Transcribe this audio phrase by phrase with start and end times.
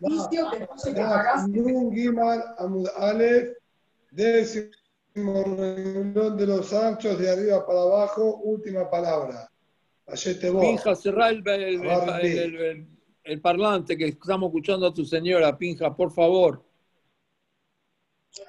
[0.00, 0.66] edificio que.
[1.48, 3.48] Nun Gimal Amud Aleph,
[4.10, 9.48] décimo renglón de los anchos de arriba para abajo, última palabra.
[10.06, 10.64] Ayete vos.
[10.64, 12.28] Pinja, cerrá el, el- el- Abarbi.
[12.28, 12.88] el- el-
[13.24, 16.62] el parlante que estamos escuchando a tu señora, Pinja, por favor.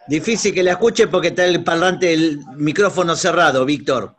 [0.07, 4.15] Difícil que la escuche porque está el parlante, el micrófono cerrado, Víctor.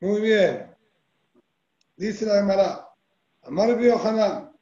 [0.00, 0.70] Muy bien.
[1.96, 2.88] Dice la Gemara.
[3.42, 4.52] Amar Bio Hanan.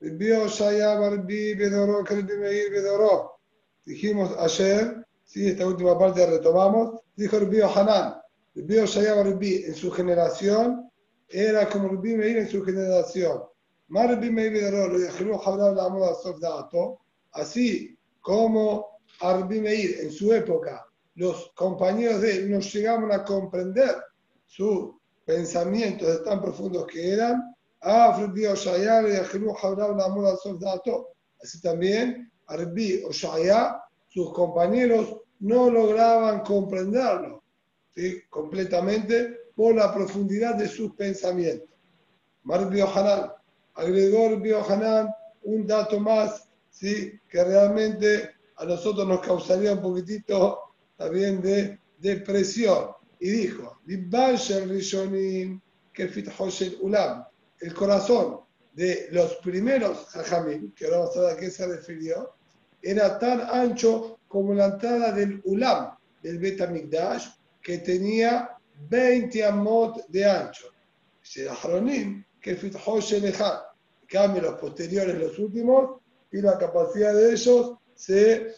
[0.00, 3.38] Bio Shaya Barbi Bedoró, Kerbi Meir Bedoró.
[3.84, 7.00] Dijimos ayer, sí, esta última parte la retomamos.
[7.14, 8.16] Dijo el Bio Hanan.
[8.54, 10.90] Bio Shaya Barbi en su generación
[11.28, 13.44] era como Rabbi Meir en su generación.
[13.88, 16.98] Mar Rabbi Meir Bedoró, lo dijeron Habrá la moda Sofdato.
[17.30, 20.84] Así como a Rabbi Meir en su época,
[21.14, 23.94] los compañeros de él no llegaban a comprender
[24.50, 27.54] sus pensamientos tan profundos que eran.
[31.42, 37.42] Así también, Arbi Oshaya, sus compañeros no lograban comprenderlo
[37.94, 38.20] ¿sí?
[38.28, 41.70] completamente por la profundidad de sus pensamientos.
[42.42, 43.30] Marbi Hanan,
[43.74, 44.26] agregó
[44.68, 45.08] Hanan
[45.44, 47.12] un dato más ¿sí?
[47.28, 50.58] que realmente a nosotros nos causaría un poquitito
[50.96, 53.80] también de depresión y dijo,
[57.60, 58.40] el corazón
[58.72, 62.34] de los primeros hajamim, que ahora vamos a ver a qué se refirió,
[62.82, 67.28] era tan ancho como la entrada del ulam, del Betamigdash,
[67.62, 68.56] que tenía
[68.88, 70.68] 20 amot de ancho.
[71.50, 73.60] Ahronim kefitho shel echad.
[74.02, 76.00] En cambio, los posteriores, los últimos,
[76.32, 78.54] y la capacidad de ellos se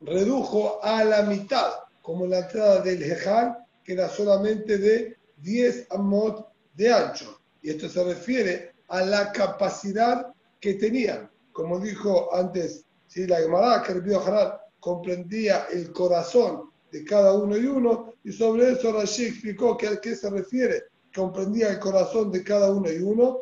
[0.00, 1.72] redujo a la mitad,
[2.08, 7.38] como la entrada del Hejal, que era solamente de 10 amot de ancho.
[7.60, 11.30] Y esto se refiere a la capacidad que tenían.
[11.52, 17.34] Como dijo antes, si la Gemara, que el Río Hanan comprendía el corazón de cada
[17.34, 20.84] uno y uno, y sobre eso Rashi explicó que a qué se refiere,
[21.14, 23.40] comprendía el corazón de cada uno y uno.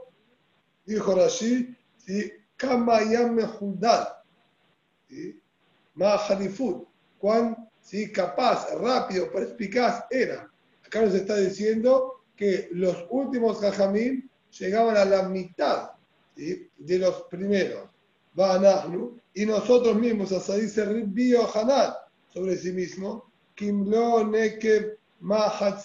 [0.85, 2.33] Dijo Rashi, ¿sí?
[2.57, 3.39] Kama yam
[5.09, 5.41] ¿sí?
[5.95, 8.11] Mahalifut, cuán ¿sí?
[8.11, 10.51] capaz, rápido, perspicaz era.
[10.85, 15.93] Acá nos está diciendo que los últimos Jajamín llegaban a la mitad
[16.35, 17.89] de los primeros.
[19.35, 21.95] Y nosotros mismos, hasta dice Ribbio Hanan
[22.33, 25.81] sobre sí mismo, Kimlo Nekev Mahat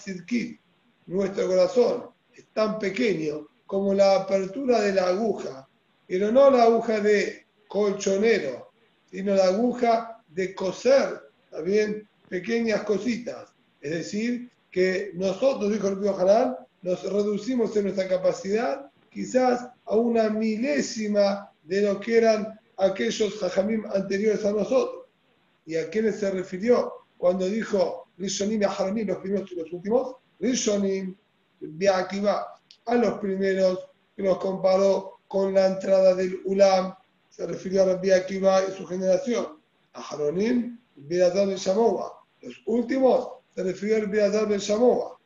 [1.06, 5.66] nuestro corazón es tan pequeño como la apertura de la aguja,
[6.06, 8.72] pero no la aguja de colchonero,
[9.10, 13.52] sino la aguja de coser también pequeñas cositas.
[13.80, 19.96] Es decir, que nosotros, dijo el Pío Hanan, nos reducimos en nuestra capacidad quizás a
[19.96, 25.06] una milésima de lo que eran aquellos jajamim anteriores a nosotros.
[25.66, 30.16] ¿Y a quiénes se refirió cuando dijo Rishonim y Aharonim, los primeros y los últimos?
[30.40, 31.14] Rishonim,
[31.60, 32.54] Biakiva,
[32.86, 33.78] a los primeros
[34.16, 36.94] que los comparó con la entrada del Ulam,
[37.28, 39.58] se refirió a Rabbi Akiva y su generación.
[39.92, 42.24] Aharonim, Biradar ben Shamoa.
[42.40, 45.18] Los últimos se refirió a Biradar ben Shamoa.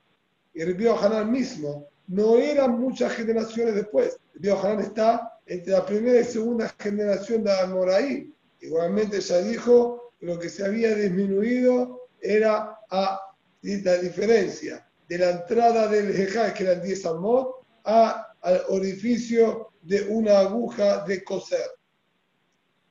[0.54, 4.18] Y Rabbi Hanan mismo no eran muchas generaciones después.
[4.34, 8.32] Rabbi Hanan está entre la primera y segunda generación de Amoraí.
[8.60, 13.20] Igualmente ya dijo lo que se había disminuido era a
[13.62, 20.02] la diferencia de la entrada del Jejá, que eran 10 amot, a, al orificio de
[20.08, 21.70] una aguja de coser.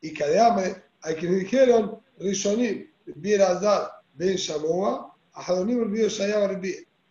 [0.02, 6.62] Y que además hay quienes dijeron, Rishonim, Bierazar, Ben Shamoa, Ahadonim, el Shayab,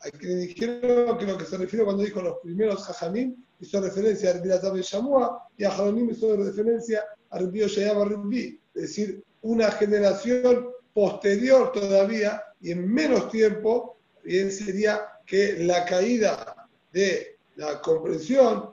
[0.00, 4.30] Hay quienes dijeron que lo que se refiere cuando dijo los primeros Jajamim hizo referencia
[4.30, 8.32] a Bierazar, Ben Shamoa, y Ahadonim hizo referencia a Rbio Shayab,
[8.74, 16.68] Es decir, una generación posterior todavía y en menos tiempo, bien sería que la caída
[16.92, 18.70] de la comprensión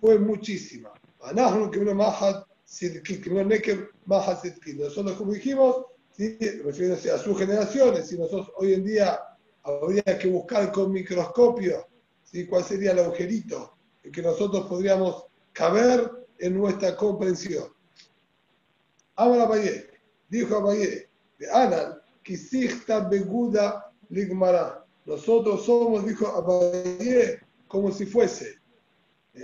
[0.00, 0.90] fue muchísima.
[4.74, 5.86] Nosotros, como dijimos,
[6.16, 6.38] ¿sí?
[6.64, 9.20] refiriéndose a sus generaciones, si nosotros hoy en día
[9.64, 11.88] habría que buscar con microscopio
[12.22, 12.46] ¿sí?
[12.46, 13.74] cuál sería el agujerito
[14.04, 17.72] en que nosotros podríamos caber en nuestra comprensión.
[19.16, 19.90] Ahora Abayé,
[20.28, 21.08] dijo Abayé,
[21.38, 24.86] de Anan, Kisihta Beguda Ligmara.
[25.06, 28.60] Nosotros somos, dijo Abayé, como si fuese.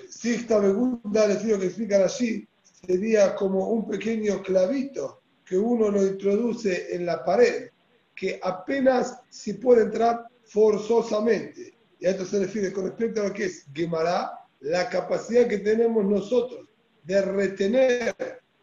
[0.09, 2.47] Sixta Beguda, el estilo que explican allí,
[2.85, 7.71] sería como un pequeño clavito que uno lo introduce en la pared,
[8.15, 11.75] que apenas si puede entrar forzosamente.
[11.99, 15.59] y a esto se refiere con respecto a lo que es Gemara, la capacidad que
[15.59, 16.69] tenemos nosotros
[17.05, 18.15] de retener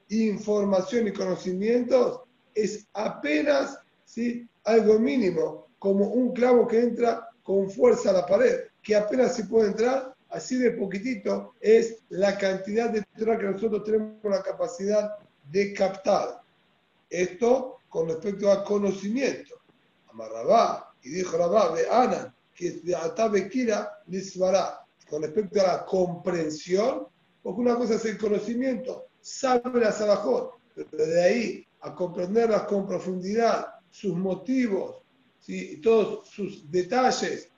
[0.09, 2.21] información y conocimientos
[2.53, 4.47] es apenas ¿sí?
[4.65, 9.45] algo mínimo, como un clavo que entra con fuerza a la pared, que apenas se
[9.45, 15.15] puede entrar, así de poquitito es la cantidad de Torah que nosotros tenemos la capacidad
[15.51, 16.41] de captar.
[17.09, 19.55] Esto con respecto a conocimiento.
[20.11, 27.07] Amarrabá, y dijo Rabá, de Ana, que de Atabekira Lisbará, con respecto a la comprensión,
[27.41, 32.87] porque una cosa es el conocimiento, sabe la Salahot, pero de ahí a comprenderlas con
[32.87, 35.03] profundidad, sus motivos,
[35.45, 37.49] y todos sus detalles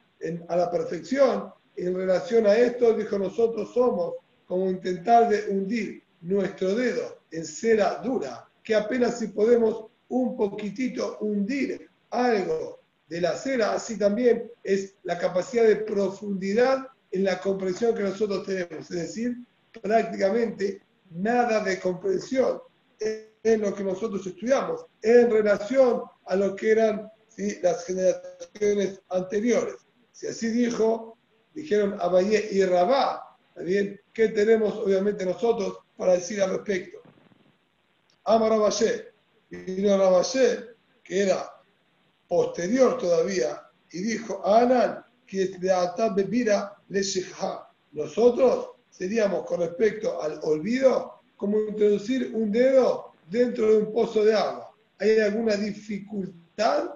[0.48, 6.76] a la perfección, en relación a esto, dijo, nosotros somos como intentar de hundir nuestro
[6.76, 13.74] dedo en cera dura, que apenas si podemos un poquitito hundir algo de la cera,
[13.74, 18.90] así también es la capacidad de profundidad en la comprensión que nosotros tenemos.
[18.90, 19.38] Es decir,
[19.82, 20.82] prácticamente
[21.12, 22.60] nada de comprensión
[23.00, 27.12] en lo que nosotros estudiamos en relación a lo que eran
[27.62, 29.76] las generaciones anteriores.
[30.12, 31.15] Si así dijo,
[31.56, 34.00] dijeron Abayé y Rabá, ¿bien?
[34.14, 37.00] ¿qué tenemos obviamente nosotros para decir al respecto?
[38.26, 39.14] Ama Rabayé,
[39.50, 41.50] vino Rabayé, que era
[42.28, 43.62] posterior todavía,
[43.92, 47.02] y dijo, Anan, que de Atab Bebira le
[47.94, 54.34] Nosotros seríamos con respecto al olvido como introducir un dedo dentro de un pozo de
[54.34, 54.72] agua.
[55.00, 56.92] ¿Hay alguna dificultad?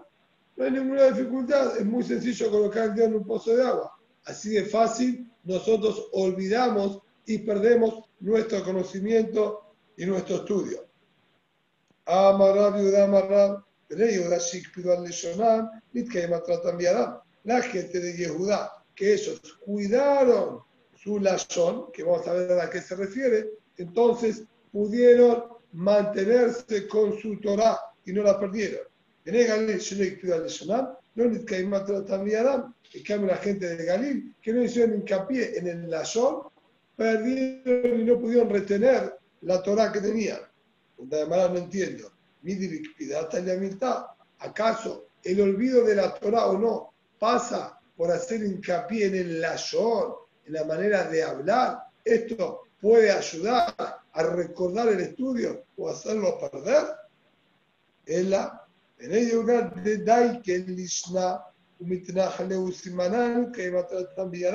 [0.55, 3.98] No hay ninguna dificultad, es muy sencillo colocar el dedo en un pozo de agua.
[4.25, 10.85] Así de fácil, nosotros olvidamos y perdemos nuestro conocimiento y nuestro estudio.
[17.43, 20.61] La gente de Yehudá, que ellos cuidaron
[20.95, 27.39] su lashon, que vamos a ver a qué se refiere, entonces pudieron mantenerse con su
[27.39, 28.81] Torah y no la perdieron.
[31.15, 31.23] No
[32.93, 36.43] en cambio la gente de Galil, que no hicieron hincapié en el lashon,
[36.95, 40.39] perdieron y no pudieron retener la Torah que tenían.
[41.11, 42.11] Además no entiendo.
[44.39, 50.13] ¿Acaso el olvido de la Torah o no pasa por hacer hincapié en el lashon,
[50.45, 51.79] en la manera de hablar?
[52.03, 56.87] Esto puede ayudar a recordar el estudio o hacerlo perder.
[58.05, 58.58] En la
[58.99, 61.41] en ello de Dai que el Lishna
[63.53, 64.53] que va a también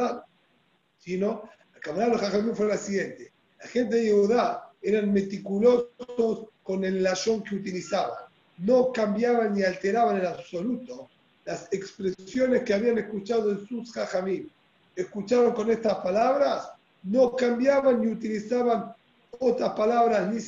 [0.99, 3.32] sino la cámara de los Jajamín fue la siguiente.
[3.61, 8.25] La gente de Yehudá eran meticulosos con el layón que utilizaban.
[8.58, 11.08] No cambiaban ni alteraban en absoluto
[11.44, 14.49] las expresiones que habían escuchado en sus jajamim.
[14.94, 16.70] Escucharon con estas palabras,
[17.02, 18.94] no cambiaban ni utilizaban
[19.38, 20.41] otras palabras, ni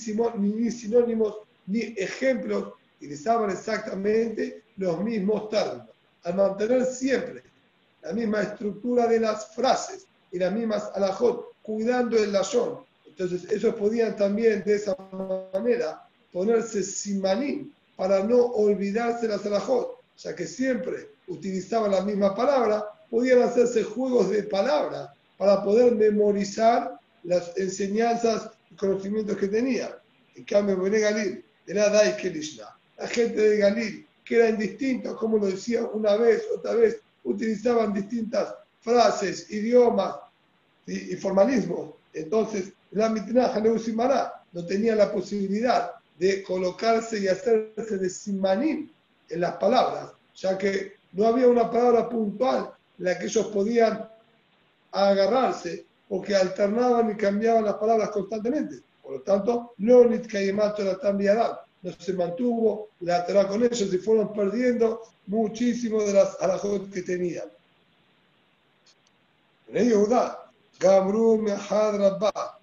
[0.71, 5.91] sinónimos, ni ejemplos, utilizaban exactamente los mismos términos.
[6.25, 7.43] Al mantener siempre
[8.03, 12.81] la misma estructura de las frases y las mismas alajot, cuidando el layón.
[13.07, 14.97] Entonces, ellos podían también de esa
[15.53, 22.85] manera ponerse simanín para no olvidarse las alajot, ya que siempre utilizaban la misma palabra,
[23.11, 29.91] podían hacerse juegos de palabras para poder memorizar las enseñanzas y conocimientos que tenían.
[30.35, 32.77] En cambio, Bené Galil era Dai Kelishna.
[32.99, 37.93] La gente de Galil, que eran distintos, como lo decía una vez, otra vez, utilizaban
[37.93, 40.17] distintas frases, idiomas
[40.87, 41.97] y, y.
[42.15, 43.61] Entonces, la mitnaja
[44.53, 48.89] no tenía la posibilidad de colocarse y hacerse de simanim
[49.29, 54.09] en las palabras, ya que no había una palabra puntual en la que ellos podían
[54.93, 58.81] agarrarse porque alternaban y cambiaban las palabras constantemente.
[59.03, 60.05] Por lo tanto, no
[60.85, 66.91] la no se mantuvo la Torah con ellos y fueron perdiendo muchísimo de las alajot
[66.91, 67.47] que tenían.
[69.69, 70.51] En Judá,
[70.81, 72.57] Gamru Mehad Rabba,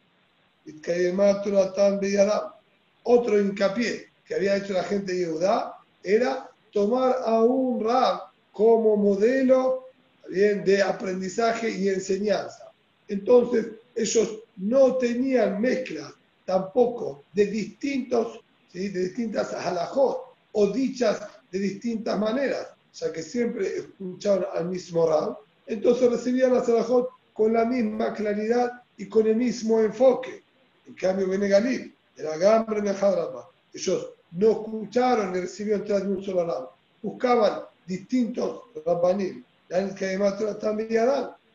[3.04, 8.98] otro hincapié que había hecho la gente de Judá era tomar a un Rab como
[8.98, 9.86] modelo
[10.28, 12.72] de aprendizaje y enseñanza.
[13.08, 16.14] Entonces, ellos no tenían mezcla
[16.46, 18.43] tampoco de distintos,
[18.74, 25.38] de distintas halajot o dichas de distintas maneras, ya que siempre escuchaban al mismo Rab.
[25.68, 30.44] Entonces recibían las halajot con la misma claridad y con el mismo enfoque.
[30.88, 33.48] En cambio, Benegalil, era Gambre Mejadrama.
[33.74, 36.74] Ellos no escucharon ni recibieron tras de un solo lado.
[37.02, 39.44] Buscaban distintos rabbanim,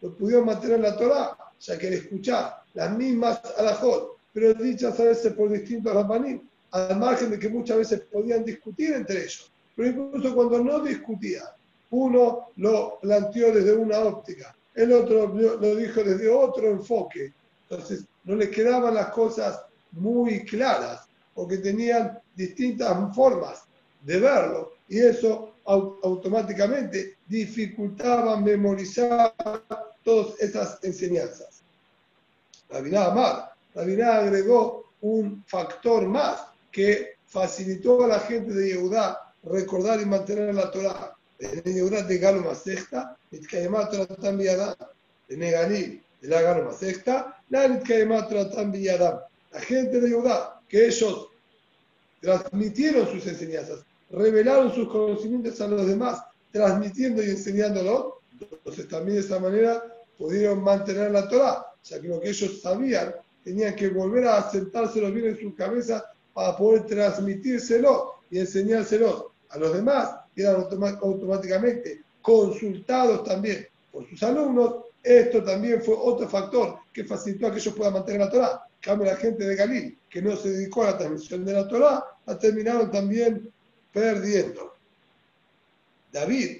[0.00, 5.04] no pudieron mantener la Torah, ya que al escuchar las mismas alajot, pero dichas a
[5.04, 9.50] veces por distintos rabanim, al margen de que muchas veces podían discutir entre ellos.
[9.74, 11.46] Pero incluso cuando no discutían,
[11.90, 17.32] uno lo planteó desde una óptica, el otro lo dijo desde otro enfoque.
[17.68, 19.60] Entonces, no le quedaban las cosas
[19.92, 23.62] muy claras, porque tenían distintas formas
[24.02, 29.34] de verlo, y eso automáticamente dificultaba memorizar
[30.02, 31.62] todas esas enseñanzas.
[32.70, 40.00] Rabiná Amar, Rabiná agregó un factor más que facilitó a la gente de Yehudá recordar
[40.00, 41.14] y mantener la Torah.
[41.38, 47.68] En Yehudá de Galo Masechta, Nitkayemat Torah Tam De Negalí, de la Galo Masechta, la
[47.68, 51.28] Nitkayemat Torah Tam La gente de Yehudá, que ellos
[52.20, 59.20] transmitieron sus enseñanzas, revelaron sus conocimientos a los demás, transmitiendo y enseñándolo, entonces también de
[59.24, 59.84] esa manera
[60.16, 65.12] pudieron mantener la Torah, ya que lo que ellos sabían tenían que volver a sentárselo
[65.12, 66.04] bien en su cabeza
[66.34, 70.66] para poder transmitírselo y enseñárselo a los demás, y eran
[71.00, 74.84] automáticamente consultados también por sus alumnos.
[75.02, 78.62] Esto también fue otro factor que facilitó a que ellos puedan mantener la Torah.
[78.80, 82.04] Cambio la gente de Galil, que no se dedicó a la transmisión de la Torah,
[82.26, 83.50] la terminaron también
[83.92, 84.74] perdiendo.
[86.12, 86.58] David,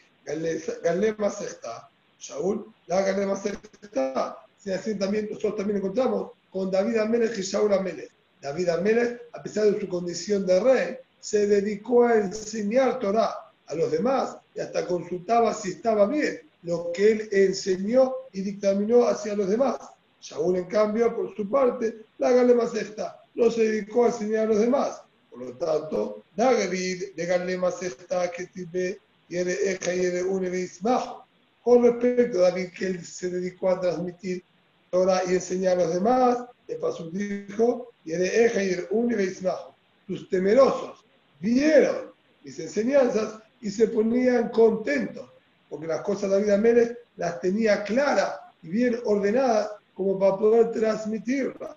[0.82, 7.38] Galema Sexta, Shaul, la Galema Sexta, si así también nosotros también encontramos con David Amelech
[7.38, 8.10] y Shaul Amelech.
[8.40, 13.34] David Amelech, a pesar de su condición de rey, se dedicó a enseñar Torah
[13.66, 19.06] a los demás y hasta consultaba si estaba bien lo que él enseñó y dictaminó
[19.06, 19.78] hacia los demás.
[20.20, 24.48] Shaul, en cambio, por su parte, la Galema Sexta, no se dedicó a enseñar a
[24.48, 28.98] los demás, por lo tanto, David de Galema está que tiene
[29.30, 30.50] Eja y un
[31.62, 34.42] Con respecto a David, que él se dedicó a transmitir
[34.90, 36.38] Torah y enseñar a los demás,
[36.68, 39.14] el paso dijo, Eja y un
[40.06, 41.04] Sus temerosos
[41.40, 42.12] vieron
[42.44, 45.30] mis enseñanzas y se ponían contentos,
[45.68, 50.70] porque las cosas de David Amélez las tenía claras y bien ordenadas como para poder
[50.70, 51.76] transmitirlas.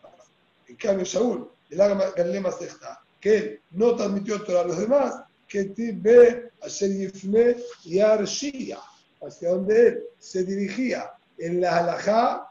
[0.67, 7.57] En cambio, Shaul, el está que no transmitió Torah a los demás, que Tibe Yifne
[7.86, 8.79] y Arshia,
[9.21, 12.50] hacia donde él se dirigía en la halajá,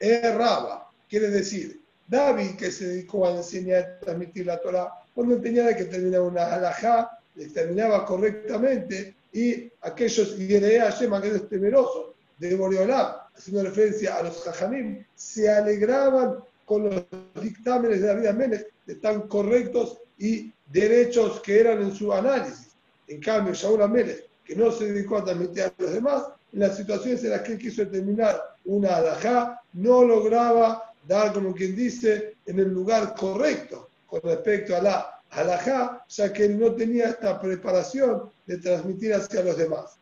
[0.00, 0.85] erraba.
[1.08, 5.84] Quiere decir, David, que se dedicó a enseñar y transmitir la Torah, cuando tenía que
[5.84, 7.18] terminar una halajá,
[7.52, 15.04] terminaba correctamente y aquellos Yerea Shema, aquellos temerosos de Boreolam, haciendo referencia a los Jajamim,
[15.14, 17.04] se alegraban con los
[17.42, 22.68] dictámenes de David Aménez, de tan correctos y derechos que eran en su análisis.
[23.08, 26.76] En cambio, Shaul Amélez, que no se dedicó a transmitir a los demás, en las
[26.76, 32.34] situaciones en las que él quiso determinar una alajá, no lograba dar, como quien dice,
[32.46, 37.40] en el lugar correcto con respecto a la alajá, ya que él no tenía esta
[37.40, 39.96] preparación de transmitir hacia los demás.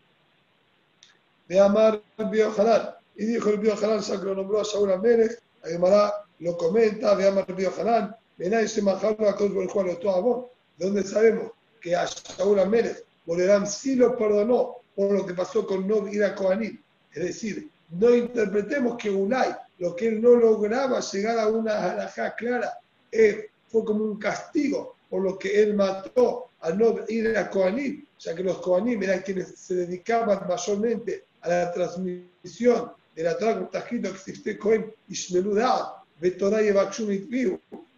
[1.48, 6.12] De Amar Biojalán, y dijo el Biojalán, ya que lo nombró a Shaul Amélez, Aguimará
[6.40, 8.14] lo comenta, de Amar Biojalán,
[8.66, 9.36] se a
[10.76, 15.86] donde sabemos que a Shaul Amélez Boleram sí lo perdonó por lo que pasó con
[15.86, 16.34] no ir a.
[17.12, 22.34] Es decir, no interpretemos que Unai, lo que él no lograba llegar a una halajá
[22.34, 22.78] clara,
[23.10, 28.04] eh, fue como un castigo por lo que él mató a no ir a Kohanim,
[28.18, 33.54] ya que los Kohanim eran quienes se dedicaban mayormente a la transmisión de la Torah,
[33.54, 35.14] como está escrito que existe Kohen y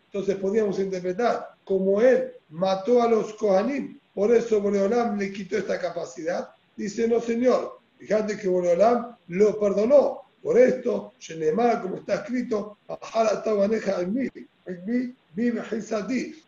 [0.07, 5.79] entonces podíamos interpretar como él mató a los Kohanim, por eso Boreolam le quitó esta
[5.79, 6.51] capacidad.
[6.77, 10.23] Dice, no señor, fíjate que Boreolam lo perdonó.
[10.47, 12.79] Por esto, Shenemar, como está escrito,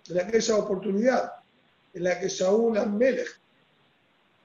[0.08, 1.32] en aquella oportunidad
[1.94, 3.40] en la que Shaul Melech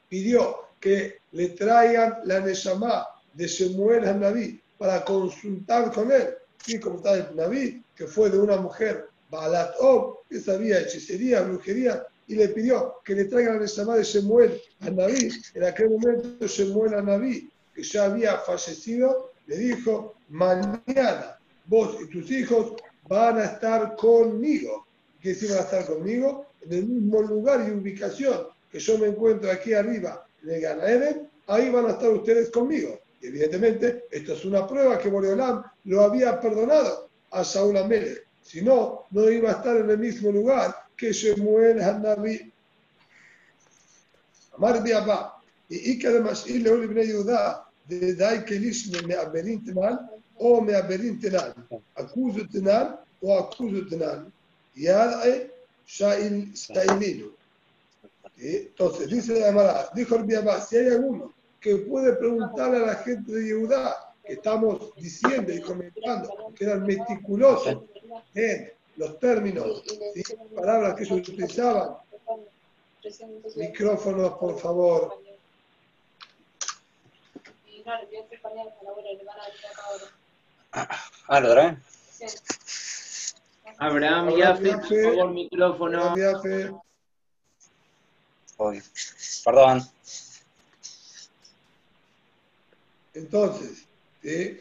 [0.10, 3.06] pidió que le traigan la Neshama
[3.36, 6.30] de Shemuel al Naví para consultar con él.
[6.66, 11.44] Y como está el Naví, que fue de una mujer Balat Ob, que sabía hechicería,
[11.44, 15.30] brujería, y le pidió que le traigan la llamada de Shemuel a Naví.
[15.54, 22.08] En aquel momento Shemuel a Naví, que ya había fallecido, le dijo, mañana vos y
[22.08, 22.74] tus hijos
[23.08, 24.86] van a estar conmigo.
[25.22, 26.48] ¿Qué decir van a estar conmigo?
[26.62, 31.30] En el mismo lugar y ubicación que yo me encuentro aquí arriba en el Ganaeden,
[31.48, 33.00] ahí van a estar ustedes conmigo.
[33.22, 39.06] Evidentemente, esto es una prueba que Boreolam lo había perdonado a Saúl Amelech si no,
[39.12, 42.52] no iba a estar en el mismo lugar que Shemuel Hanabi.
[44.58, 45.42] Amar Biabá.
[45.70, 50.76] Y que además, y le Ibn Yudá, de Dai Kelish me Aberin Tenan o me
[50.76, 51.54] Aberin Tenan.
[51.96, 54.32] Acuso Tenan o acuso Tenan.
[54.76, 55.52] Yad'e
[55.86, 57.32] Shailinu.
[58.38, 62.96] Entonces, dice la Gemara, dijo el Biabá, si hay alguno que puede preguntarle a la
[62.96, 67.84] gente de Yehudá, que estamos diciendo y comentando, que eran meticulosos
[68.34, 69.84] en los términos,
[70.16, 70.24] y
[70.56, 71.96] palabras que ellos utilizaban.
[73.56, 75.23] Micrófonos, por favor.
[81.28, 81.82] Ahora, Abraham
[83.78, 86.16] Abraham Yafe, por favor, micrófono.
[89.44, 89.82] Perdón.
[93.14, 93.86] Entonces,
[94.22, 94.60] ¿sí?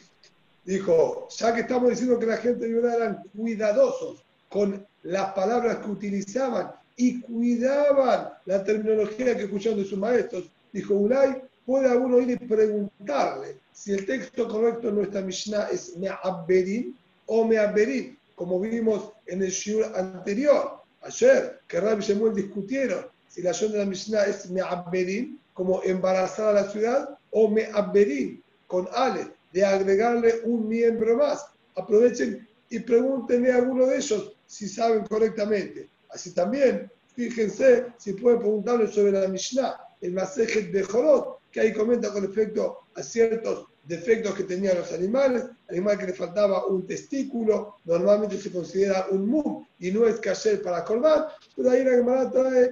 [0.65, 5.79] dijo, ya que estamos diciendo que la gente de Yehudá eran cuidadosos con las palabras
[5.79, 12.21] que utilizaban y cuidaban la terminología que escuchaban de sus maestros, dijo Ulay, puede uno
[12.21, 18.61] ir y preguntarle si el texto correcto en nuestra Mishnah es Me'abberin o Me'abberin, como
[18.61, 23.87] vimos en el Shur anterior, ayer, que Rabbi Shemuel discutieron si la Shon de la
[23.87, 30.69] Mishnah es Me'abberin, como embarazar a la ciudad, o Me'abberin, con Ale, de agregarle un
[30.69, 31.47] miembro más.
[31.77, 35.89] Aprovechen y pregúntenle a alguno de ellos si saben correctamente.
[36.11, 41.73] Así también, fíjense si pueden preguntarle sobre la Mishnah, el Masejet de Jorot, que ahí
[41.73, 46.87] comenta con respecto a ciertos defectos que tenían los animales, animal que le faltaba un
[46.87, 51.91] testículo, normalmente se considera un mum y no es cayer para Corban, pero ahí la
[51.91, 52.71] Gemara trae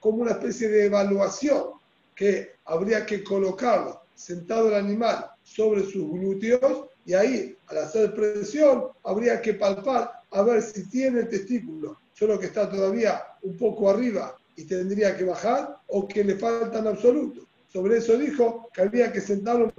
[0.00, 1.70] como una especie de evaluación
[2.14, 8.88] que habría que colocarlo sentado el animal sobre sus glúteos y ahí, al hacer presión,
[9.04, 13.88] habría que palpar a ver si tiene el testículo, solo que está todavía un poco
[13.88, 17.47] arriba y tendría que bajar, o que le falta en absoluto.
[17.72, 19.72] Sobre eso dijo que había que sentarlo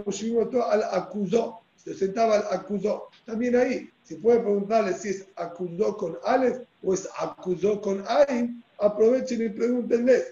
[0.69, 3.09] al acusó, se sentaba al acusó.
[3.25, 8.63] También ahí, si puede preguntarle si es acusó con Aleph o es acusó con Ain,
[8.79, 10.23] aprovechen y pregúntenle.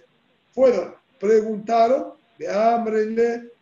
[0.51, 3.05] Fueron, preguntaron, de hambre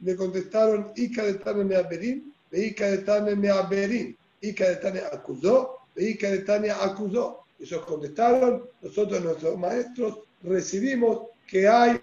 [0.01, 4.75] le contestaron, Ica de Tane me aberín, de Ica de Tane me aberín, Ica de
[4.77, 7.45] Tane acusó, de Ica de Tane acusó.
[7.59, 11.99] Ellos contestaron, nosotros, nuestros maestros, recibimos que hay,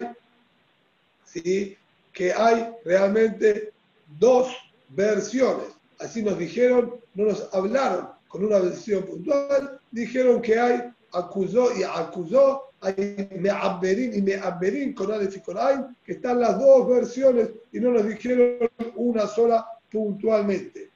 [1.25, 1.77] ¿sí?
[2.13, 3.71] Que hay realmente
[4.19, 4.55] dos
[4.89, 5.67] versiones.
[5.99, 11.83] Así nos dijeron, no nos hablaron con una versión puntual, dijeron que hay acusó y
[11.83, 17.49] acusó, hay me'aberín y me'aberín con Aleph y con Ain, que están las dos versiones
[17.71, 20.89] y no nos dijeron una sola puntualmente.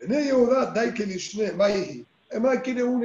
[0.00, 2.06] En Yehuda, dai que lishne, maihi.
[2.30, 3.04] Además, quiere un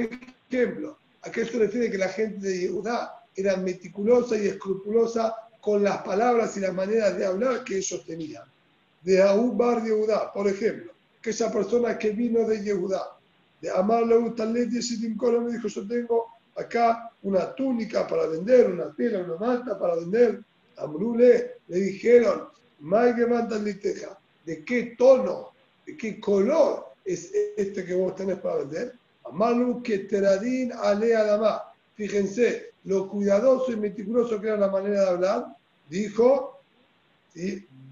[0.50, 0.98] ejemplo.
[1.24, 6.04] ¿A qué se refiere que la gente de Yehudá era meticulosa y escrupulosa con las
[6.04, 8.43] palabras y las maneras de hablar que ellos tenían?
[9.01, 13.17] De Aú Bar Yehudá, por ejemplo, que esa persona que vino de Yehudá,
[13.60, 18.93] de Amarle Utalet y Sitim me dijo: Yo tengo acá una túnica para vender, una
[18.93, 20.43] tela, una manta para vender.
[20.78, 22.43] Amrule le dijeron:
[23.63, 25.49] liteja, ¿de qué tono,
[25.84, 28.93] de qué color es este que vos tenés para vender?
[29.23, 31.63] Amalu que teradín ale adamá.
[31.95, 35.45] Fíjense, lo cuidadoso y meticuloso que era la manera de hablar,
[35.89, 36.60] dijo,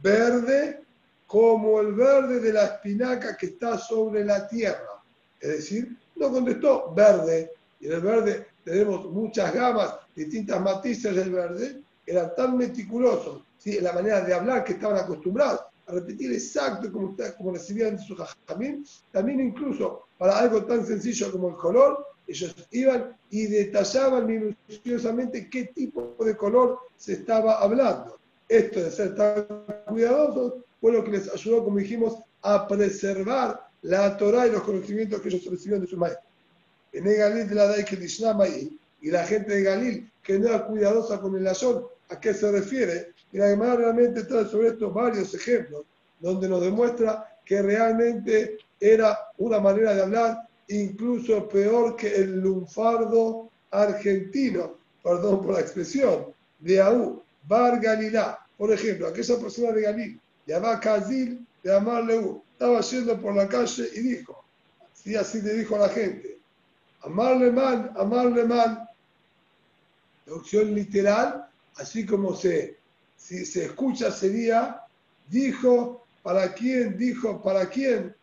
[0.01, 0.81] verde
[1.27, 5.01] como el verde de la espinaca que está sobre la tierra.
[5.39, 11.31] Es decir, no contestó verde, y en el verde tenemos muchas gamas, distintas matices del
[11.31, 13.77] verde, eran tan meticulosos ¿sí?
[13.77, 18.17] en la manera de hablar que estaban acostumbrados a repetir exacto como, como recibían sus
[18.17, 25.49] jajamín, también incluso para algo tan sencillo como el color, ellos iban y detallaban minuciosamente
[25.49, 28.17] qué tipo de color se estaba hablando.
[28.47, 29.45] Esto de ser tan
[29.87, 35.21] cuidadosos fue lo que les ayudó, como dijimos, a preservar la Torah y los conocimientos
[35.21, 36.23] que ellos recibían de su maestro.
[36.91, 37.97] En el Galil de la Dai que
[39.01, 42.51] y la gente de Galil que no era cuidadosa con el ayón, ¿a qué se
[42.51, 43.13] refiere?
[43.31, 45.83] Y la realmente trae sobre esto varios ejemplos,
[46.19, 53.49] donde nos demuestra que realmente era una manera de hablar incluso peor que el lunfardo
[53.71, 56.27] argentino, perdón por la expresión,
[56.59, 58.39] de Aú, Bar Galilá.
[58.57, 63.89] Por ejemplo, aquella persona de Galil, llamaba Kazil de Amarle estaba yendo por la calle
[63.95, 64.43] y dijo,
[64.93, 66.37] sí, así le dijo a la gente,
[67.03, 68.87] Amarle man, amarle man.
[70.23, 71.45] Traducción literal,
[71.75, 72.77] así como se,
[73.17, 74.81] si se escucha sería,
[75.27, 76.97] dijo, ¿para quién?
[76.97, 78.15] Dijo, ¿para quién?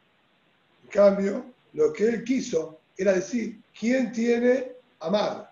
[0.85, 5.51] En cambio, lo que él quiso era decir, ¿quién tiene amar?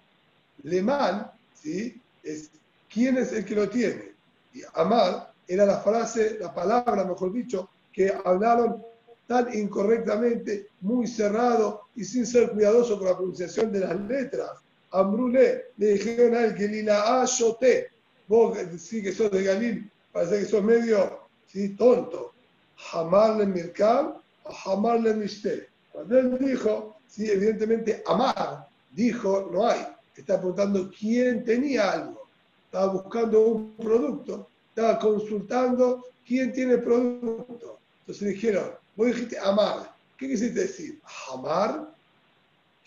[0.63, 2.01] Le man, ¿sí?
[2.23, 2.51] Es
[2.93, 4.13] quién es el que lo tiene.
[4.53, 8.83] Y amar era la frase, la palabra, mejor dicho, que hablaron
[9.27, 14.51] tan incorrectamente, muy cerrado y sin ser cuidadoso con la pronunciación de las letras.
[14.91, 17.91] Ambrule le dijeron a él que lila ayote,
[18.27, 21.71] vos sí que sos de Galil, parece que sos medio ¿sí?
[21.71, 22.33] tonto.
[22.77, 25.69] Jamarle Mirkam, jamarle Mishte.
[25.99, 29.85] Cuando él dijo, sí, evidentemente amar, dijo, no hay.
[30.15, 32.29] Está preguntando quién tenía algo.
[32.67, 37.81] Estaba buscando un producto, estaba consultando quién tiene el producto.
[38.03, 39.93] Entonces dijeron, vos dijiste amar.
[40.17, 41.01] ¿Qué quisiste decir?
[41.33, 41.93] Amar,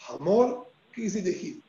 [0.07, 1.61] amor, ¿qué quisiste decir?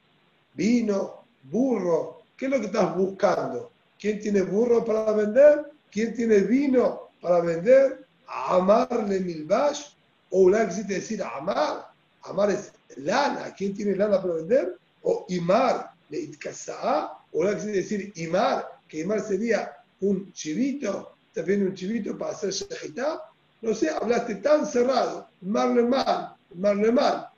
[0.55, 2.23] Vino, burro.
[2.37, 3.73] ¿Qué es lo que estás buscando?
[3.99, 5.73] ¿Quién tiene burro para vender?
[5.91, 8.07] ¿Quién tiene vino para vender?
[8.29, 9.93] Amarle milbash.
[10.33, 11.89] O la quisiste decir amar.
[12.23, 13.55] Amar es lana.
[13.55, 14.77] ¿Quién tiene lana para vender?
[15.03, 17.13] O imar, le itkasá.
[17.33, 21.15] O la quisiste decir imar, que imar sería un chivito.
[21.29, 23.23] ¿Estás viendo un chivito para hacer shejitá?
[23.61, 25.29] No sé, hablaste tan cerrado.
[25.43, 27.29] Marle mal, marle mal.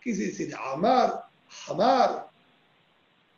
[0.00, 0.56] ¿Qué quisiste decir?
[0.72, 1.24] Amar,
[1.68, 2.28] amar,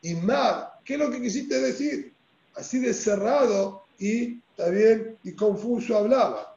[0.02, 0.80] imar.
[0.84, 2.12] ¿Qué es lo que quisiste decir?
[2.56, 4.40] Así de cerrado y
[4.70, 6.54] bien, y confuso hablaba.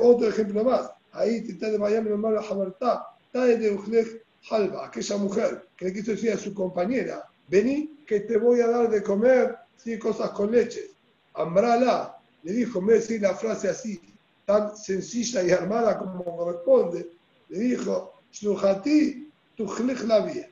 [0.00, 0.90] Otro ejemplo más.
[1.12, 3.06] Ahí está de Miami, hermano Hamartá.
[3.26, 8.20] Está de Ujlej Halba, aquella mujer que le quiso decir a su compañera: Vení, que
[8.20, 10.90] te voy a dar de comer sí, cosas con leche.
[11.34, 14.00] Ambrala le dijo, en vez de decir la frase así,
[14.46, 17.08] tan sencilla y armada como corresponde,
[17.48, 20.50] le dijo: Shluhati, Tujlej la vía.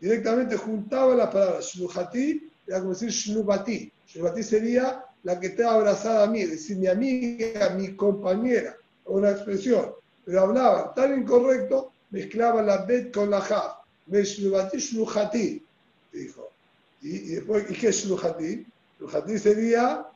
[0.00, 1.66] Directamente juntaba las palabras.
[1.66, 3.90] Shluhati era como decir Shnubati.
[4.08, 8.76] Shnubati sería la que está abrazada a mí, es decir, mi amiga, mi compañera,
[9.06, 9.92] una expresión.
[10.24, 13.80] Pero hablaban tan incorrecto, mezclaban la bet con la ja.
[14.06, 15.62] Me Shnuhati,
[16.12, 16.50] dijo.
[17.02, 18.66] Y, y después, ¿y qué es Shnuhati?
[18.98, 20.06] Shnuhati sería,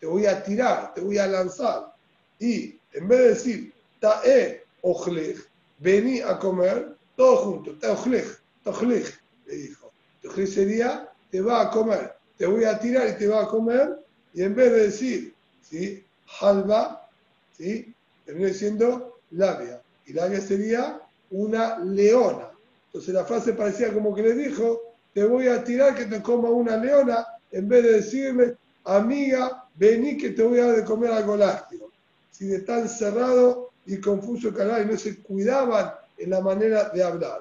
[0.00, 1.94] te voy a tirar, te voy a lanzar.
[2.38, 5.36] Y en vez de decir, ta'e ojlej,
[5.78, 8.26] vení a comer, todo junto, ta'e ojlej,
[8.64, 9.06] ta'ojlej,
[9.46, 9.92] le dijo.
[10.22, 13.98] Ta'ojlej sería, te va a comer, te voy a tirar y te va a comer,
[14.34, 16.04] y en vez de decir, ¿sí?
[16.40, 17.08] halva,
[17.56, 17.91] ¿sí?
[18.24, 22.50] Termina diciendo labia, y labia sería una leona.
[22.86, 26.50] Entonces la frase parecía como que le dijo, te voy a tirar que te coma
[26.50, 31.10] una leona, en vez de decirle, amiga, vení que te voy a dar de comer
[31.10, 31.90] algo lácteo.
[32.30, 37.02] Si de tan cerrado y confuso hablar y no se cuidaban en la manera de
[37.02, 37.40] hablar.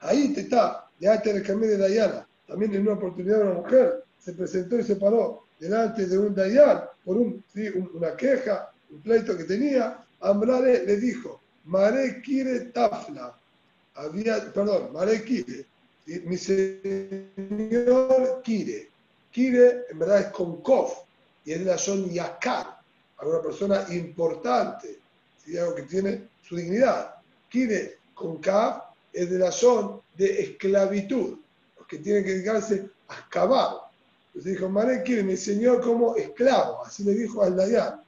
[0.00, 4.32] Ahí te está, ya te recamé de Dayana, también en una oportunidad una mujer se
[4.32, 7.68] presentó y se paró delante de un Dayan por un, ¿sí?
[7.94, 10.04] una queja, un pleito que tenía.
[10.20, 13.36] Ambrale le dijo, Mare Kire Tafla,
[13.94, 15.66] había, perdón, Mare ¿sí?
[16.24, 16.82] mi señor
[18.42, 18.88] Kire.
[19.30, 20.98] Kire en verdad es con Kof
[21.44, 22.78] y es de la son Yakar,
[23.22, 24.98] una persona importante,
[25.44, 25.56] ¿sí?
[25.56, 27.14] algo que tiene su dignidad.
[27.48, 31.38] Kire con Kaf es de la son de esclavitud,
[31.78, 33.76] los que tienen que dedicarse a excavar.
[34.28, 38.01] Entonces dijo, Maré quiere mi señor como esclavo, así le dijo al Dayan.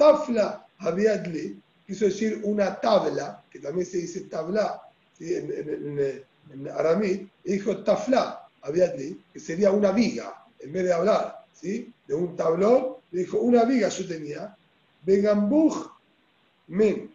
[0.00, 4.80] Tafla Abiadli, quiso decir una tabla, que también se dice tabla
[5.18, 11.44] en, en, aramí, y dijo tafla Abiadli, que sería una viga, en vez de hablar
[11.52, 11.92] ¿sí?
[12.06, 14.56] de un tablón, le dijo, una viga yo tenía,
[15.02, 15.90] Begambuj
[16.68, 17.14] men,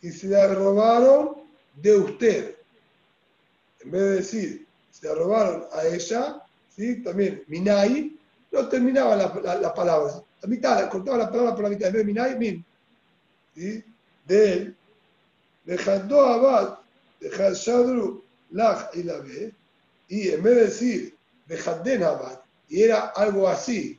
[0.00, 1.36] y se la robaron
[1.82, 2.56] de usted.
[3.80, 6.42] En vez de decir, se la robaron a ella,
[6.74, 7.02] ¿sí?
[7.02, 8.16] también Minai,
[8.50, 10.22] no terminaba la, la, la palabra.
[10.42, 11.92] La mitad, cortaba la palabra por la mitad.
[12.36, 12.64] Min.
[13.54, 13.84] ¿sí?
[14.26, 14.76] De él,
[15.64, 16.78] dejando Abad,
[17.20, 19.52] dejar Shadru, Lach y la B,
[20.08, 23.98] y en vez de decir Dejaden Abad, y era algo así,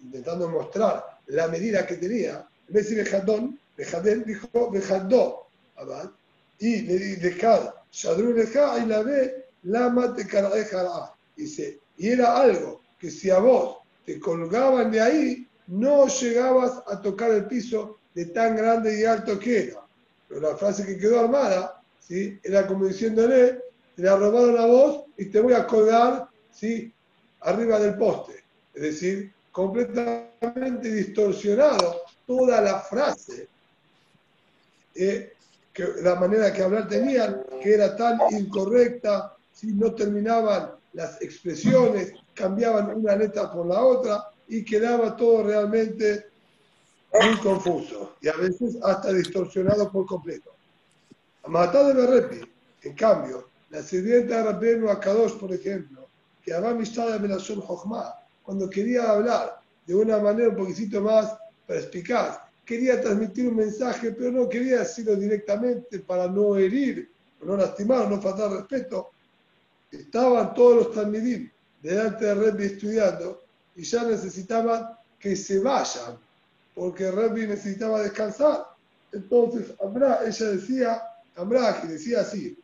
[0.00, 6.10] intentando mostrar la medida que tenía, en vez de decir Dejadón, Dejaden dijo Dejadó Abad,
[6.58, 12.80] y le dejar Shadru Leja y la B, Lama te Karadeja Dice, y era algo
[12.98, 18.26] que si a vos te colgaban de ahí, no llegabas a tocar el piso de
[18.26, 19.80] tan grande y alto que era.
[20.28, 22.38] Pero la frase que quedó armada, ¿sí?
[22.42, 23.62] era como diciéndole,
[23.96, 26.92] la robaron a vos y te voy a colgar ¿sí?
[27.40, 28.44] arriba del poste.
[28.74, 33.48] Es decir, completamente distorsionado toda la frase,
[34.94, 35.32] eh,
[35.72, 42.14] que, la manera que hablar tenían, que era tan incorrecta, si no terminaban las expresiones,
[42.34, 46.26] cambiaban una letra por la otra y quedaba todo realmente
[47.12, 50.54] muy confuso y a veces hasta distorsionado por completo.
[51.46, 52.40] Matá de Berrepi,
[52.82, 56.08] en cambio, la sirvienta de Rabbeinu Akadosh, por ejemplo,
[56.42, 62.40] que amistad de Melashon Jochma, cuando quería hablar de una manera un poquitito más perspicaz.
[62.64, 67.10] Quería transmitir un mensaje, pero no quería decirlo directamente para no herir,
[67.42, 69.10] no lastimar, no faltar respeto.
[69.90, 71.50] Estaban todos los talmidim
[71.82, 73.43] delante de Rebbe estudiando
[73.76, 76.18] y ya necesitaban que se vayan,
[76.74, 78.66] porque Rebbe necesitaba descansar.
[79.12, 81.02] Entonces, Amra, ella decía,
[81.36, 82.56] Amra, que decía así,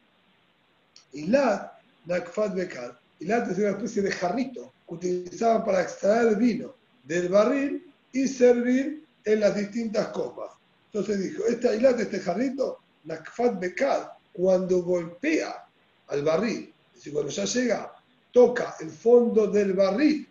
[1.12, 1.72] Ilat
[2.06, 2.98] Nakfat Bekar.
[3.20, 9.04] Ilat es una especie de jarrito que utilizaban para extraer vino del barril y servir
[9.24, 10.52] en las distintas copas.
[10.92, 15.66] Entonces dijo, esta Ilat, este jarrito, Nakfat Bekar, cuando golpea
[16.08, 17.92] al barril, es decir, cuando ya llega,
[18.32, 20.28] toca el fondo del barril,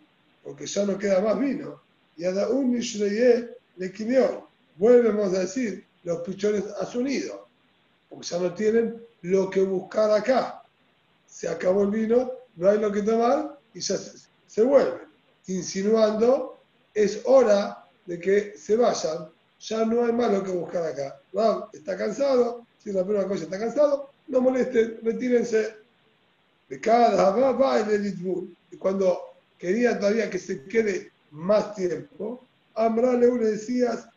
[0.50, 1.80] porque ya no queda más vino,
[2.18, 7.48] y a un Mishreye le quimió, volvemos a decir, los pichones a su nido,
[8.10, 10.64] porque ya no tienen lo que buscar acá.
[11.28, 15.08] Se acabó el vino, no hay lo que tomar y ya se, se vuelven,
[15.46, 16.58] insinuando
[16.96, 21.22] es hora de que se vayan, ya no hay más lo que buscar acá.
[21.74, 25.76] Está cansado, si la primera cosa está cansado, no molesten, retírense.
[26.68, 28.16] De cada va, va el.
[28.72, 29.29] Y cuando
[29.60, 32.44] quería todavía que se quede más tiempo,
[32.74, 34.08] Amra le decías,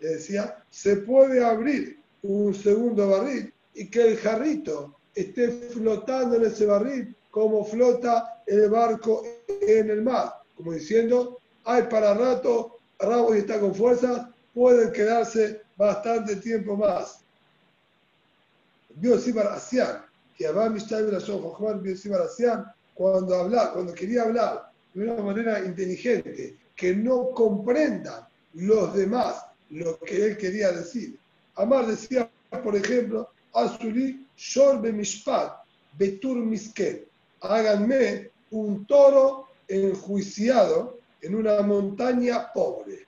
[0.00, 6.44] le decía, se puede abrir un segundo barril y que el jarrito esté flotando en
[6.44, 10.34] ese barril como flota el barco en el mar.
[10.56, 17.21] Como diciendo, hay para rato, Rabo está con fuerzas, pueden quedarse bastante tiempo más.
[18.96, 20.04] Biosibar Asian,
[20.36, 20.74] que Abba
[22.94, 29.98] cuando hablaba, cuando quería hablar de una manera inteligente, que no comprendan los demás lo
[30.00, 31.18] que él quería decir.
[31.56, 32.30] Amar decía,
[32.62, 35.52] por ejemplo, Azuli Shorbe Mishpat,
[35.98, 37.04] Betur Misken,
[37.40, 43.06] háganme un toro enjuiciado en una montaña pobre.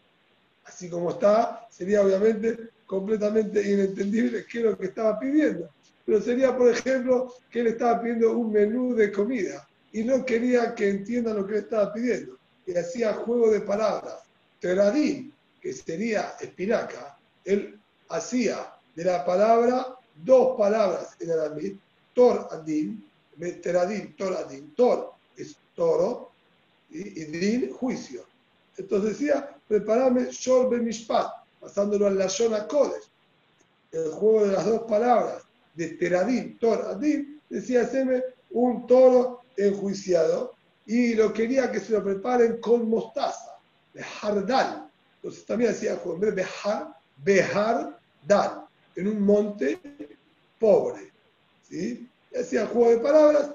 [0.64, 5.68] Así como está, sería obviamente completamente inentendible qué es lo que estaba pidiendo.
[6.04, 10.74] Pero sería, por ejemplo, que él estaba pidiendo un menú de comida y no quería
[10.74, 12.36] que entiendan lo que él estaba pidiendo.
[12.66, 14.22] Y hacía juego de palabras.
[14.60, 21.78] Teradín, que sería espinaca, él hacía de la palabra dos palabras en aramí,
[22.14, 23.04] tor adin,
[23.62, 24.74] teradín, tor adin.
[24.74, 26.30] Tor es toro
[26.90, 28.24] y, y din, juicio.
[28.76, 31.28] Entonces decía, preparame shorbe mishpat,
[31.60, 33.10] pasándolo en la zona codes.
[33.92, 35.43] El juego de las dos palabras
[35.74, 36.98] de teradín, tor
[37.48, 40.54] decía, haceme un toro enjuiciado
[40.86, 43.56] y lo quería que se lo preparen con mostaza,
[43.92, 44.88] de jardal.
[45.16, 45.98] Entonces también hacía
[46.34, 49.80] bejar, bejar dal, en un monte
[50.58, 51.10] pobre.
[51.68, 52.08] ¿sí?
[52.32, 53.50] Y hacía juego de palabras.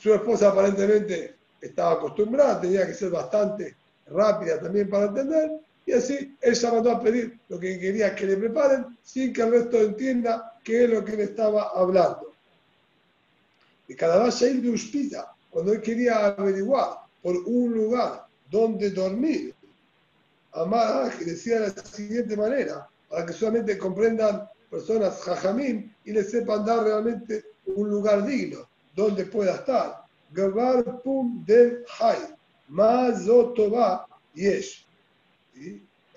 [0.00, 5.50] Su esposa aparentemente estaba acostumbrada, tenía que ser bastante rápida también para entender.
[5.86, 9.50] Y así ella mandó a pedir lo que quería que le preparen sin que el
[9.50, 12.32] resto entienda qué es lo que le estaba hablando.
[13.86, 19.54] Y cada vez él de Uspita, cuando él quería averiguar por un lugar donde dormir,
[20.52, 26.64] Amar decía de la siguiente manera, para que solamente comprendan personas jajamín y les sepan
[26.64, 30.04] dar realmente un lugar digno donde pueda estar.
[30.32, 32.18] Gabar pum del hay,
[32.68, 34.83] mazotova yesh.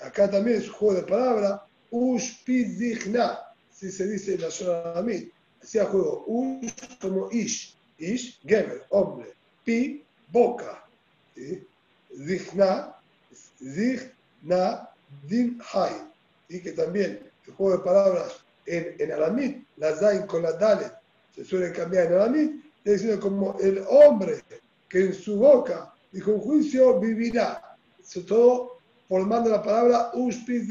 [0.01, 3.39] Acá también es un juego de palabras, ushpizichna,
[3.71, 6.71] si se dice en la zona de hacía juego ush
[7.01, 10.83] como ish, ish, gemer, hombre, pi, boca,
[11.35, 11.65] ¿sí?
[12.15, 12.95] Zichna,
[15.27, 15.93] din hay,
[16.49, 20.93] y que también el juego de palabras en, en aramit, la zain con la dalet,
[21.35, 24.43] se suelen cambiar en aramit, es decir, como el hombre
[24.89, 28.76] que en su boca dijo un juicio vivirá, sobre todo
[29.07, 30.67] formando la palabra ushpiz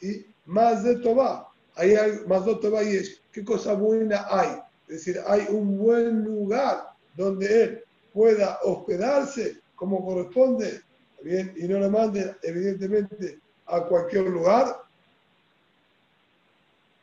[0.00, 1.48] y más de toba.
[1.74, 4.60] Ahí hay más de toba y es qué cosa buena hay.
[4.88, 10.80] Es decir, hay un buen lugar donde él pueda hospedarse como corresponde,
[11.22, 14.82] bien, y no lo manden evidentemente a cualquier lugar.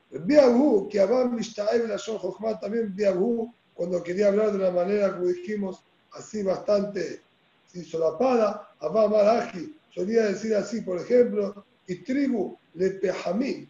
[0.10, 5.28] Biabu, que Abam Mishtaev la Jochma, también Biabu, cuando quería hablar de una manera, como
[5.28, 5.84] dijimos,
[6.14, 7.22] así bastante
[7.72, 13.70] sin solapada, Abam Araji solía decir así, por ejemplo, y tribu le pejamín,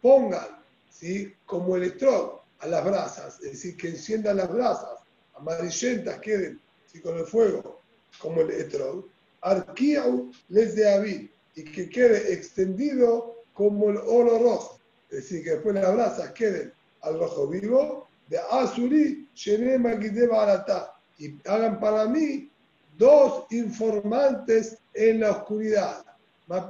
[0.00, 1.34] pongan, ¿sí?
[1.46, 5.00] como electrón a las brasas, es decir, que enciendan las brasas,
[5.34, 6.60] amarillentas queden
[6.92, 7.00] ¿sí?
[7.00, 7.80] con el fuego,
[8.18, 9.04] como el electrón,
[9.40, 15.50] arquiau les de avid, y que quede extendido como el oro rojo, es decir, que
[15.50, 19.94] después las brasas queden al rojo vivo, de Asuri, Shenema
[20.30, 20.94] Barata.
[21.18, 22.50] Y hagan para mí
[22.98, 26.04] dos informantes en la oscuridad.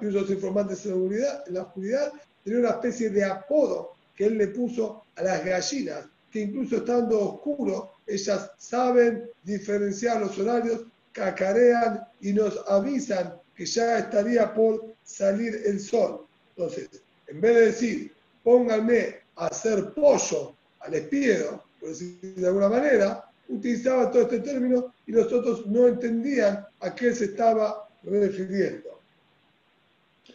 [0.00, 2.12] Que dos informantes en la oscuridad, en la oscuridad,
[2.44, 7.20] tenía una especie de apodo que él le puso a las gallinas, que incluso estando
[7.20, 15.62] oscuro, ellas saben diferenciar los horarios, cacarean y nos avisan que ya estaría por salir
[15.64, 16.26] el sol.
[16.56, 16.88] Entonces,
[17.28, 18.12] en vez de decir,
[18.42, 24.94] pónganme a hacer pollo al espiedo, por decir de alguna manera, utilizaba todo este término
[25.06, 29.00] y nosotros no entendían a qué se estaba refiriendo.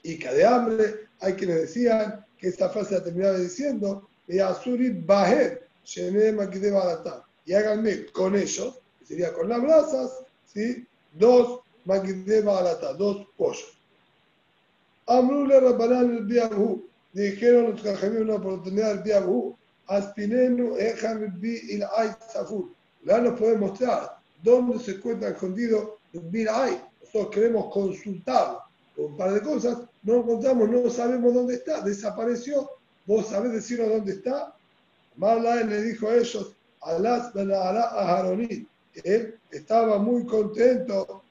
[0.02, 4.38] Y que de hambre hay quienes decían que esta frase la terminaba diciendo, y
[7.45, 10.12] y háganme con ellos, que sería con las brasas,
[10.54, 10.86] ¿sí?
[11.13, 12.62] dos maquideba
[12.93, 13.78] dos pollos.
[15.08, 21.84] Amrule Rabbanán el Biahu, dijeron los cajamí una oportunidad del Biahu, Aspinenu Ejan Bi il
[21.97, 22.69] Ay Safur.
[23.06, 26.82] Ya nos puede mostrar dónde se encuentra escondido el Birai.
[27.02, 28.62] Nosotros queremos consultarlo.
[28.96, 32.70] Un par de cosas, no encontramos, no sabemos dónde está, desapareció.
[33.06, 34.54] ¿Vos sabés decirnos dónde está?
[35.18, 38.68] Marlaen le dijo a ellos, Alas a Haronit.
[39.04, 41.24] Él estaba muy contento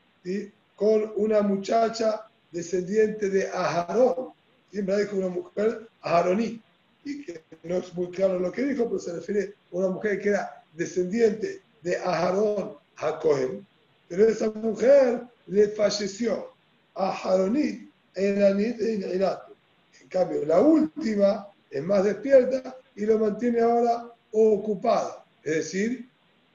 [0.76, 4.30] con una muchacha descendiente de Aharón.
[4.70, 6.60] Siempre dijo una mujer Aharoní.
[7.04, 10.20] Y que no es muy claro lo que dijo, pero se refiere a una mujer
[10.20, 13.62] que era descendiente de Aharón Jacob.
[14.08, 16.52] Pero esa mujer le falleció
[16.94, 25.24] a Aharonit en En cambio, la última es más despierta y lo mantiene ahora ocupado.
[25.42, 26.08] Es decir,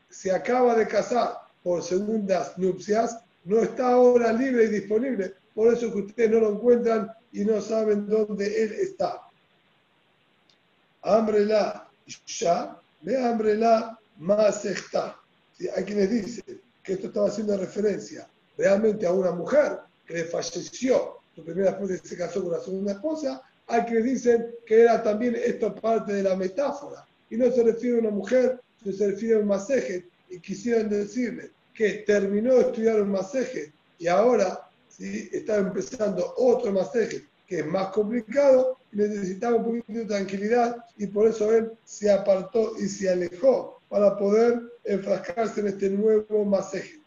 [0.10, 5.34] se acaba de casar por segundas nupcias, no está ahora libre y disponible.
[5.54, 9.22] Por eso que ustedes no lo encuentran y no saben dónde él está.
[11.04, 11.90] la
[12.26, 15.20] ya, ve la más está.
[15.76, 18.28] Hay quienes dicen que esto estaba haciendo referencia
[18.58, 22.60] realmente a una mujer que le falleció su primera esposa y se casó con la
[22.60, 23.42] segunda esposa.
[23.68, 27.98] Hay quienes dicen que era también esto parte de la metáfora y no se refiere
[27.98, 32.62] a una mujer, sino se refiere a un masaje y quisieran decirle que terminó de
[32.62, 35.30] estudiar un masaje y ahora ¿sí?
[35.32, 41.28] está empezando otro masaje que es más complicado necesitaba un poquito de tranquilidad y por
[41.28, 47.00] eso él se apartó y se alejó para poder enfrascarse en este nuevo masaje.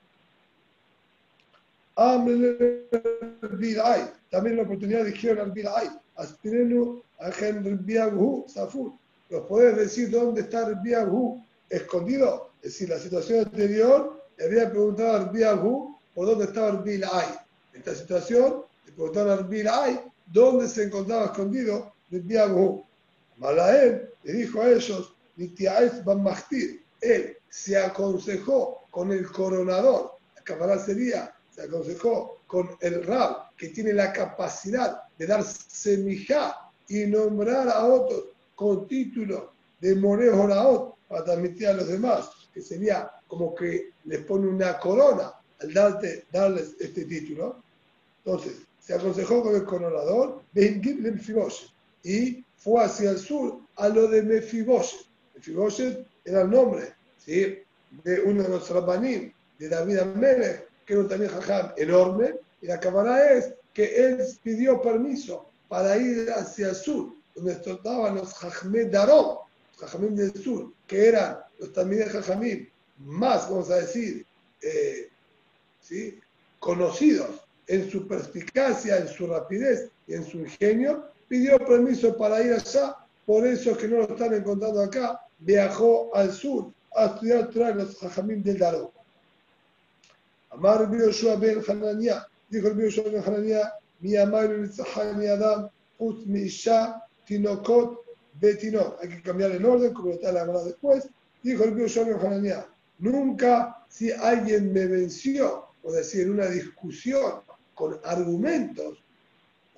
[4.30, 7.02] También la oportunidad dijeron al Bilay, aspirenu
[8.46, 8.92] Safur.
[9.28, 12.50] ¿Los podés decir dónde está el Biagu escondido?
[12.62, 17.26] Es decir, la situación anterior le había preguntado al Biagu por dónde estaba el Bilay.
[17.74, 20.00] En esta situación le preguntaron al Bilay
[20.32, 22.84] dónde se encontraba escondido el Biagu.
[23.36, 25.14] Malael le dijo a ellos,
[26.04, 33.04] Van Mahtir, él se aconsejó con el coronador, la cámara sería, se aconsejó con el
[33.04, 38.24] Rab, que tiene la capacidad de dar semijá y nombrar a otros
[38.54, 44.24] con título de Moreo Horaot para transmitir a los demás, que sería como que les
[44.24, 45.72] pone una corona al
[46.32, 47.62] darles este título.
[48.24, 50.42] Entonces, se aconsejó con el coronador
[52.02, 55.09] y fue hacia el sur a lo de Mefiboshet.
[55.40, 57.58] Mefiboshet era el nombre ¿sí?
[58.04, 62.66] de uno de los rabanim de David Amelech, que era un también jajam enorme, y
[62.66, 68.34] la cámara es que él pidió permiso para ir hacia el sur donde estaban los
[68.34, 69.38] Jajamim Darón,
[69.72, 74.26] los Jajamim del sur, que eran los también Jajamim más, vamos a decir,
[74.62, 75.08] eh,
[76.58, 82.52] conocidos en su perspicacia, en su rapidez y en su ingenio, pidió permiso para ir
[82.52, 87.74] allá, por eso que no lo están encontrando acá, viajó al sur a estudiar Torah
[87.74, 88.90] los Jajamim del Darón.
[90.50, 94.70] Amar Yoshua ben Hananiah, dijo el Yoshua ben Hananiah, mi amar el
[95.28, 98.00] Adam, ut mi isha Tinokot
[98.40, 98.98] Betinot.
[99.00, 101.08] Hay que cambiar el orden, como está la verdad después.
[101.42, 102.66] Dijo el Shlomo Hananiah,
[102.98, 107.40] nunca si alguien me venció, o decir, en una discusión
[107.74, 109.02] con argumentos,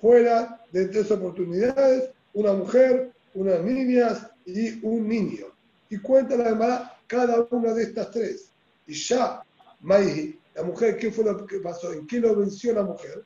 [0.01, 5.52] fuera de tres oportunidades, una mujer, unas niñas y un niño.
[5.93, 8.49] Y cuenta la verdad cada una de estas tres.
[8.87, 9.43] Y ya,
[9.81, 11.93] Maihi, la mujer, ¿qué fue lo que pasó?
[11.93, 13.23] ¿En qué lo venció la mujer?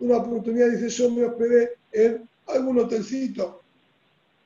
[0.00, 3.62] Una oportunidad dice, yo me hospedé en algún hotelcito.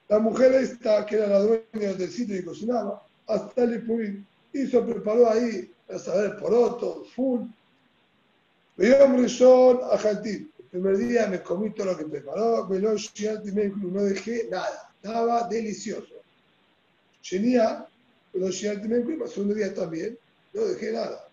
[0.07, 4.20] La mujer esta, que era la dueña del hotelcito y cocinaba, hasta el
[4.53, 7.41] hizo, preparó ahí, a saber, porotos, full.
[8.76, 9.97] Veíamos son a
[10.66, 12.66] El primer día me comí todo lo que preparó,
[13.92, 14.90] no dejé nada.
[15.00, 16.14] estaba delicioso.
[18.32, 18.50] Pero
[18.80, 20.18] primer el segundo día también,
[20.52, 21.28] no dejé nada.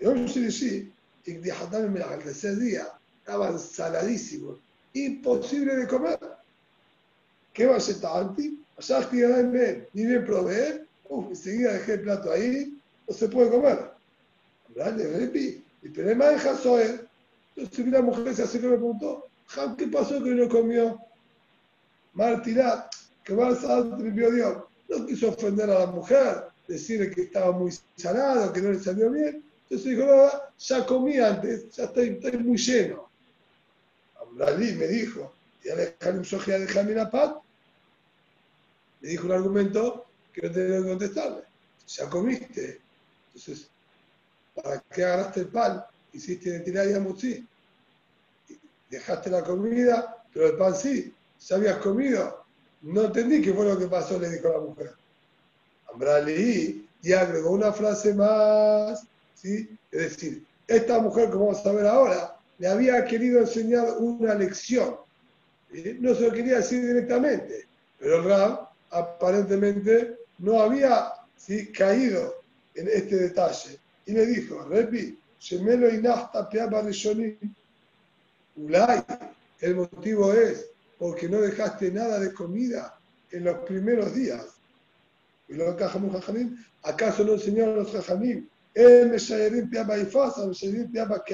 [0.00, 0.90] Yom Shilishi,
[1.26, 2.88] y al tercer día,
[3.18, 4.58] estaban saladísimos,
[4.94, 6.18] imposible de comer.
[7.52, 8.64] ¿Qué va a ser tanti?
[8.78, 9.00] Allá
[9.92, 13.90] ni bien proveer, uf, enseguida dejé el plato ahí, no se puede comer.
[14.74, 17.07] Dale, repi, el problema es Hazoer.
[17.58, 19.26] Entonces la mujer se acercó y me preguntó,
[19.76, 21.00] ¿qué pasó que no comió?
[22.12, 22.88] Martirá,
[23.24, 24.58] que va a Dios.
[24.88, 29.10] No quiso ofender a la mujer, decirle que estaba muy salado, que no le salió
[29.10, 29.42] bien.
[29.64, 33.10] Entonces dijo, no, ya comí antes, ya estoy, estoy muy lleno.
[34.22, 35.34] Amrali me dijo,
[35.64, 37.38] y Alejandro Sogia de Jamina Pat,
[39.00, 41.42] me dijo un argumento que no tenía que contestarle.
[41.88, 42.80] Ya comiste.
[43.34, 43.68] Entonces,
[44.54, 45.84] ¿para qué agarraste el pan?
[46.12, 47.46] Hiciste identidad y amutzi.
[48.90, 51.12] Dejaste la comida, pero el pan sí.
[51.46, 52.44] ¿Ya habías comido?
[52.82, 54.92] No entendí qué fue lo que pasó, le dijo la mujer.
[55.92, 59.04] Ambrali y agregó una frase más,
[59.34, 59.68] ¿sí?
[59.90, 64.96] Es decir, esta mujer, como vamos a ver ahora, le había querido enseñar una lección.
[66.00, 67.66] No se lo quería decir directamente,
[67.98, 71.70] pero el Rab aparentemente no había ¿sí?
[71.72, 72.42] caído
[72.74, 73.78] en este detalle.
[74.06, 76.82] Y le dijo, Repi, Shemelo Inasta Peaba
[78.56, 79.04] Ulay,
[79.60, 80.66] el motivo es
[80.98, 82.98] porque no dejaste nada de comida
[83.30, 84.44] en los primeros días.
[85.48, 88.48] Y lo ¿acaso no enseñaron los Jajamim?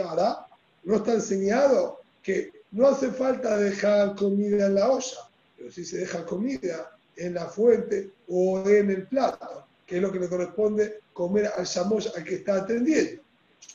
[0.05, 0.47] Hará?
[0.85, 5.19] no está enseñado que no hace falta dejar comida en la olla,
[5.57, 10.11] pero si se deja comida en la fuente o en el plato, que es lo
[10.11, 13.24] que le corresponde comer al shamosh al que está atendiendo.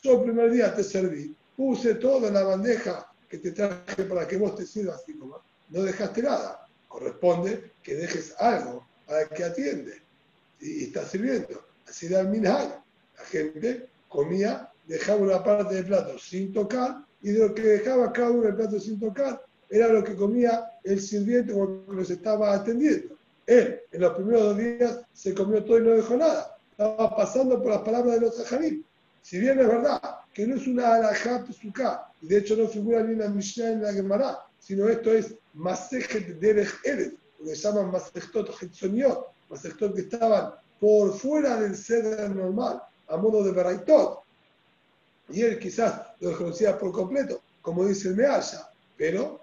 [0.02, 4.26] Yo el primer día te serví, puse todo en la bandeja que te traje para
[4.26, 5.14] que vos te sirvas y.
[5.14, 6.66] No dejaste nada.
[6.88, 10.02] Corresponde que dejes algo para que atiende.
[10.60, 11.64] Y, está sirviendo.
[11.88, 12.82] Así da el minhag.
[13.18, 18.12] La gente comía, dejaba una parte del plato sin tocar y de lo que dejaba
[18.12, 22.54] cada uno del plato sin tocar era lo que comía el sirviente cuando los estaba
[22.54, 23.16] atendiendo.
[23.46, 26.56] Él, en los primeros dos días, se comió todo y no dejó nada.
[26.72, 28.82] Estaba pasando por las palabras de los saharim.
[29.22, 30.00] Si bien es verdad
[30.32, 33.66] que no es una alajá pesuká, y de hecho no figura ni en la Mishnah
[33.66, 39.26] ni en la Gemara, sino esto es Masejet Derech Eres, lo que llaman Masechtot Hetzoniot,
[39.48, 44.20] Masechtot que estaban por fuera del ceder normal, a modo de Beraitot.
[45.28, 49.40] Y él quizás lo desconocía por completo, como dice el Mealla, pero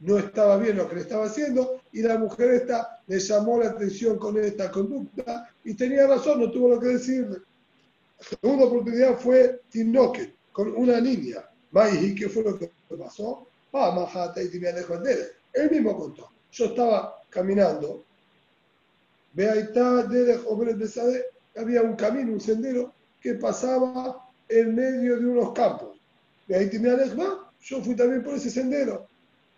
[0.00, 3.70] no estaba bien lo que le estaba haciendo y la mujer esta le llamó la
[3.70, 7.38] atención con esta conducta y tenía razón, no tuvo lo que decirle.
[8.28, 11.44] Segunda oportunidad fue Tinoque, con una niña.
[12.00, 13.46] ¿y ¿qué fue lo que pasó?
[15.52, 16.30] Él mismo contó.
[16.52, 18.04] Yo estaba caminando.
[21.56, 25.96] Había un camino, un sendero que pasaba en medio de unos campos.
[26.46, 29.06] Yo fui también por ese sendero.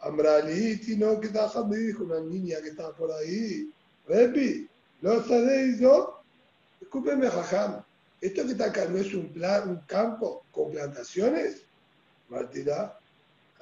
[0.01, 1.31] Ambraliti, no, que
[1.69, 3.71] me dijo una niña que estaba por ahí.
[4.07, 4.69] Repi,
[5.03, 6.21] lo sabéis, ¿no?
[6.81, 7.83] Discúlpeme, jajam.
[8.21, 11.63] ¿Esto que está acá no es un, plan, un campo con plantaciones?
[12.29, 12.93] Martina,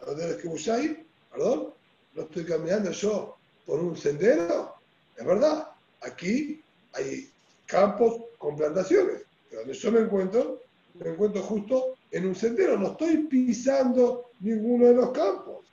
[0.01, 1.07] ¿a que ahí?
[1.31, 1.75] Perdón,
[2.15, 3.37] no estoy caminando yo
[3.67, 4.75] por un sendero.
[5.17, 5.69] Es verdad,
[6.03, 7.31] aquí hay
[7.67, 9.23] campos con plantaciones.
[9.49, 10.61] Pero donde yo me encuentro,
[10.95, 12.79] me encuentro justo en un sendero.
[12.79, 15.67] No estoy pisando ninguno de los campos.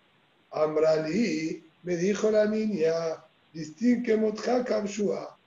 [0.52, 3.24] Ambrali, me dijo la niña,
[3.54, 4.16] distingue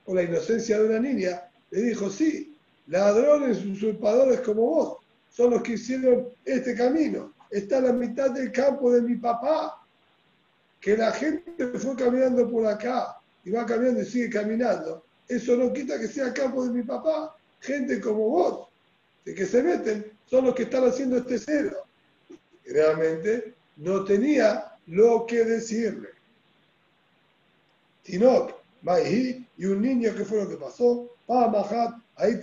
[0.05, 2.54] o la inocencia de una niña, le dijo, sí,
[2.87, 4.97] ladrones, usurpadores como vos,
[5.29, 7.33] son los que hicieron este camino.
[7.49, 9.81] Está en la mitad del campo de mi papá.
[10.79, 15.03] Que la gente fue caminando por acá y va caminando y sigue caminando.
[15.27, 17.35] Eso no quita que sea el campo de mi papá.
[17.59, 18.67] Gente como vos,
[19.25, 21.85] de que se meten, son los que están haciendo este cero.
[22.65, 26.09] realmente no tenía lo que decirle.
[28.07, 28.54] Maihi,
[29.57, 31.09] y un niño que fue lo que pasó,
[32.15, 32.39] ahí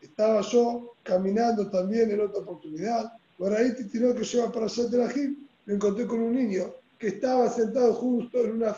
[0.00, 4.98] Estaba yo caminando también en otra oportunidad, por ahí Tinok que lleva para allá de
[4.98, 5.12] la
[5.66, 8.76] me encontré con un niño que estaba sentado justo en una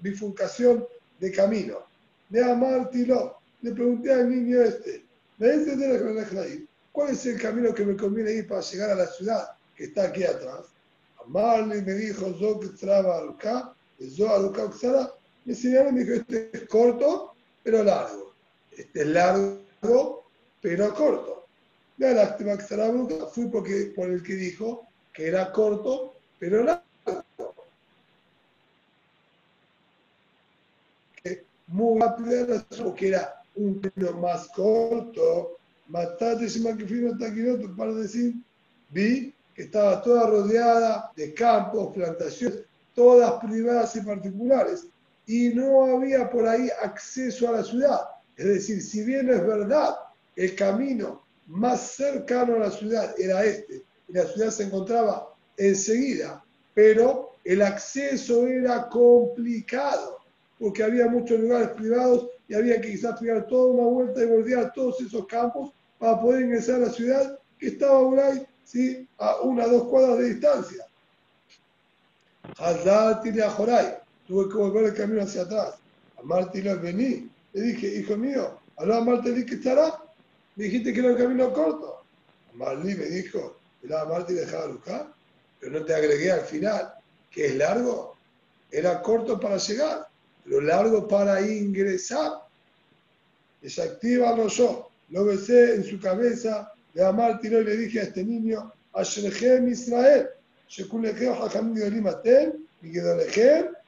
[0.00, 0.84] bifurcación
[1.18, 1.78] de camino.
[2.28, 5.04] De Amar le pregunté al niño este,
[6.92, 10.04] ¿cuál es el camino que me conviene ir para llegar a la ciudad que está
[10.04, 10.66] aquí atrás?
[11.26, 13.74] Marley me dijo, Zok Tzrava Aruka,
[14.10, 15.10] Zok Aruka Uxara,
[15.44, 18.32] me enseñaron, me dijo, este es corto, pero largo.
[18.70, 20.24] Este es largo,
[20.60, 21.46] pero corto.
[21.98, 22.64] La lástima que
[23.32, 26.84] fui porque, por el que dijo, que era corto, pero largo.
[31.66, 35.58] muy rápida, porque era un camino más corto.
[35.88, 38.34] Matate Shemakifino Taquinoto para decir,
[38.90, 42.60] vi que estaba toda rodeada de campos, plantaciones,
[42.94, 44.86] todas privadas y particulares,
[45.26, 48.00] y no había por ahí acceso a la ciudad.
[48.36, 49.96] Es decir, si bien es verdad,
[50.36, 56.44] el camino más cercano a la ciudad era este, y la ciudad se encontraba enseguida,
[56.74, 60.18] pero el acceso era complicado,
[60.58, 64.58] porque había muchos lugares privados y había que quizás pegar toda una vuelta y volver
[64.58, 69.08] a todos esos campos para poder ingresar a la ciudad que estaba por ahí, ¿sí?
[69.18, 70.84] a una o dos cuadras de distancia.
[72.58, 75.74] Hazati a Joray, tuve que volver el camino hacia atrás.
[76.18, 77.30] A Martín vení.
[77.52, 80.02] Le dije, hijo mío, ¿aló a Martín que estará?
[80.56, 82.02] Me dijiste que era un camino corto.
[82.54, 85.12] Marlí me dijo, era Martín dejaba buscar,
[85.60, 86.94] pero no te agregué al final,
[87.30, 88.16] que es largo.
[88.70, 90.08] Era corto para llegar,
[90.44, 92.32] pero largo para ingresar.
[93.60, 94.90] Desactiva no yo.
[95.10, 100.28] Lo besé en su cabeza, le Martín y le dije a este niño, Ashrechem Israel,
[100.68, 102.52] Shekulechem Hachamim Yolim Atem,
[102.82, 102.92] y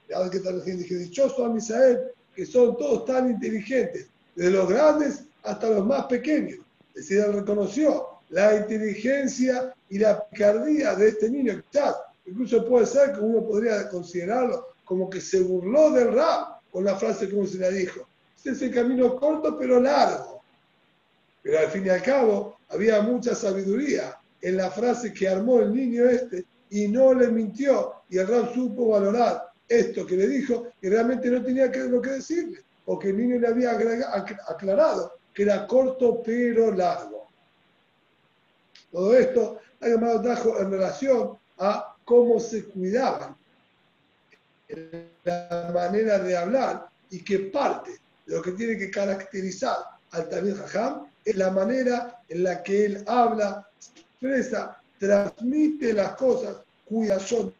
[0.08, 2.00] Gedolechem, y que tal dije, dichoso a Misael,
[2.34, 6.58] que son todos tan inteligentes, desde los grandes hasta los más pequeños.
[6.94, 11.62] Es decir, él reconoció la inteligencia y la picardía de este niño.
[11.70, 11.96] Quizás,
[12.26, 16.96] incluso puede ser que uno podría considerarlo como que se burló del rap con la
[16.96, 18.06] frase como se le dijo.
[18.36, 20.42] Este es el camino corto pero largo.
[21.42, 25.74] Pero al fin y al cabo había mucha sabiduría en la frase que armó el
[25.74, 30.68] niño este y no le mintió y el rap supo valorar esto que le dijo
[30.80, 33.72] y realmente no tenía que, lo que decirle, porque el niño le había
[34.48, 37.28] aclarado que era corto pero largo.
[38.90, 43.36] Todo esto ha llamado trajo en relación a cómo se cuidaban,
[45.24, 47.92] la manera de hablar y que parte
[48.26, 49.76] de lo que tiene que caracterizar
[50.12, 56.56] al Tamil Jajam es la manera en la que él habla, expresa, transmite las cosas
[56.88, 57.52] cuyas son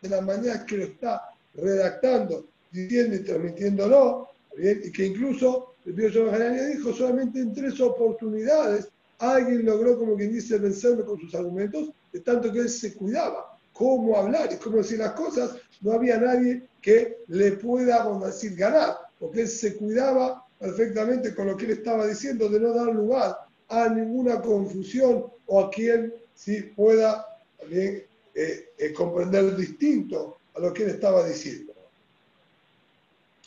[0.00, 6.08] de la manera que lo está redactando, diciendo y transmitiéndolo, y que incluso el Pío
[6.08, 8.88] dijo solamente en tres oportunidades
[9.18, 13.58] alguien logró, como quien dice, vencerme con sus argumentos, de tanto que él se cuidaba
[13.72, 18.26] cómo hablar y cómo decir las cosas, no había nadie que le pueda, vamos a
[18.28, 22.72] decir, ganar, porque él se cuidaba perfectamente con lo que él estaba diciendo, de no
[22.72, 23.36] dar lugar
[23.68, 27.26] a ninguna confusión o a quien sí pueda
[27.58, 31.72] también eh, eh, comprender distinto a lo que él estaba diciendo.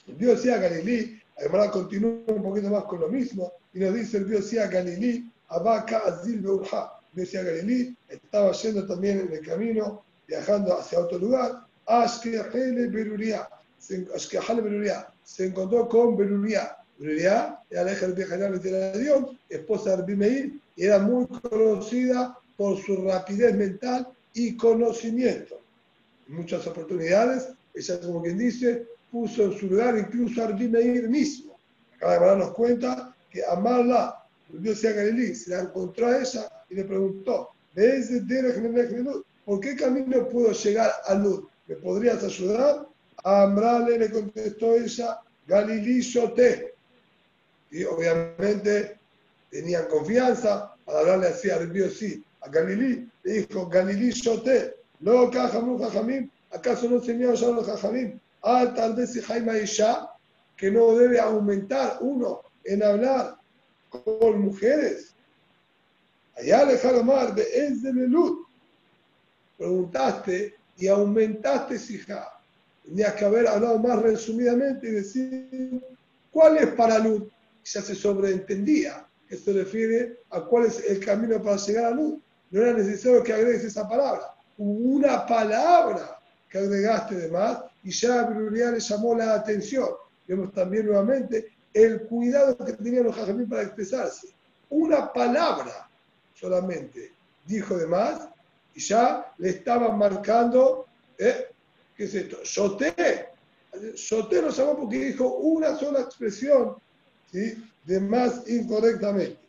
[0.08, 4.18] El Dios decía Galilí, además continúa un poquito más con lo mismo, y nos dice
[4.18, 6.94] el Dios decía Galilí, Abaca Azil Beurja.
[7.14, 13.48] Dios decía Galilí, estaba yendo también en el camino, viajando hacia otro lugar, Ashkehele Beruria,
[13.80, 16.76] se encontró con Beruria.
[16.98, 23.04] Beruria era la hija de Dios, esposa de Bimeir, y era muy conocida por su
[23.04, 25.67] rapidez mental y conocimiento en
[26.28, 31.58] muchas oportunidades, ella, como quien dice, puso en su lugar incluso a Arbimeir mismo.
[31.96, 36.76] Acaba de darnos cuenta que Amarla, dios de Galilí, se la encontró a ella y
[36.76, 37.50] le preguntó,
[39.46, 41.46] ¿por qué camino puedo llegar a Luz?
[41.68, 42.88] ¿Me podrías ayudar?
[43.24, 46.74] A Amrale le contestó ella, Galilí Soté.
[47.72, 48.98] Y obviamente
[49.50, 51.60] tenían confianza para hablarle así a
[51.90, 52.24] sí.
[52.42, 54.12] A Galilí le dijo, Galilí
[55.04, 58.20] Soté, no, Jajamim, ¿acaso no enseñaron ya los Jajamim?
[58.42, 60.10] Ah, tal vez si Jaime Isha,
[60.56, 63.38] que no debe aumentar uno en hablar
[63.90, 65.14] con mujeres.
[66.36, 68.48] Allá le mar de es de Melut.
[69.58, 72.32] Preguntaste y aumentaste Sija.
[72.84, 75.82] Tenías que haber hablado más resumidamente y decir
[76.32, 77.24] cuál es para luz.
[77.66, 82.20] Ya se sobreentendía que se refiere a cuál es el camino para llegar a luz.
[82.50, 88.22] No era necesario que agregues esa palabra una palabra que agregaste de más y ya
[88.22, 89.90] a le llamó la atención.
[90.28, 94.30] Vemos también nuevamente el cuidado que tenían los jajamín para expresarse.
[94.70, 95.90] Una palabra
[96.34, 97.14] solamente
[97.46, 98.28] dijo de más
[98.74, 100.86] y ya le estaban marcando,
[101.18, 101.48] ¿eh?
[101.96, 102.38] ¿qué es esto?
[102.44, 103.30] Soté.
[103.96, 106.76] Soté lo llamó porque dijo una sola expresión
[107.32, 107.64] ¿sí?
[107.86, 109.40] de más incorrectamente.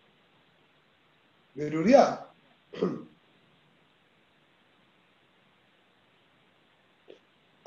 [1.55, 2.27] Beruriá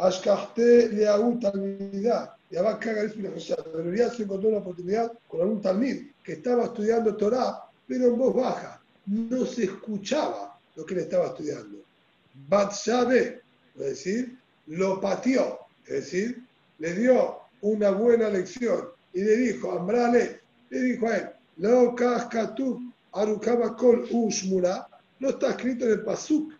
[0.01, 2.35] Ashkahte Leaú Talmidá.
[2.49, 7.15] Y Abba Kaga Pero ya se encontró una oportunidad con algún Talmid que estaba estudiando
[7.15, 8.81] Torah, pero en voz baja.
[9.05, 11.77] No se escuchaba lo que él estaba estudiando.
[12.49, 13.41] Batshabe,
[13.75, 14.37] es decir,
[14.67, 16.43] lo pateó, es decir,
[16.79, 21.95] le dio una buena lección y le dijo, Ambrale, le dijo a él, Lo
[22.55, 24.87] tu arukaba kol ushmura,
[25.19, 26.53] no está escrito en el pasuk,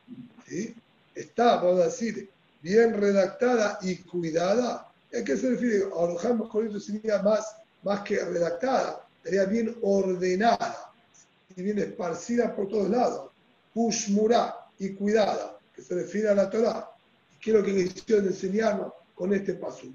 [0.47, 0.75] ¿sí?
[1.15, 2.29] está, vamos a decir,
[2.61, 4.87] bien redactada y cuidada.
[5.13, 5.85] ¿A qué se refiere?
[5.97, 10.91] Arujam con eso sería más, más que redactada, sería bien ordenada
[11.55, 13.29] y bien esparcida por todos lados.
[13.73, 16.89] Ushmura y cuidada, que se refiere a la Torah.
[17.41, 19.87] ¿Qué es lo que quisieron enseñarnos con este paso?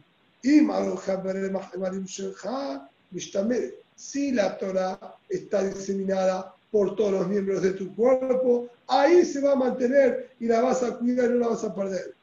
[3.96, 4.98] Si la Torah
[5.28, 10.46] está diseminada por todos los miembros de tu cuerpo, ahí se va a mantener y
[10.46, 12.15] la vas a cuidar y no la vas a perder.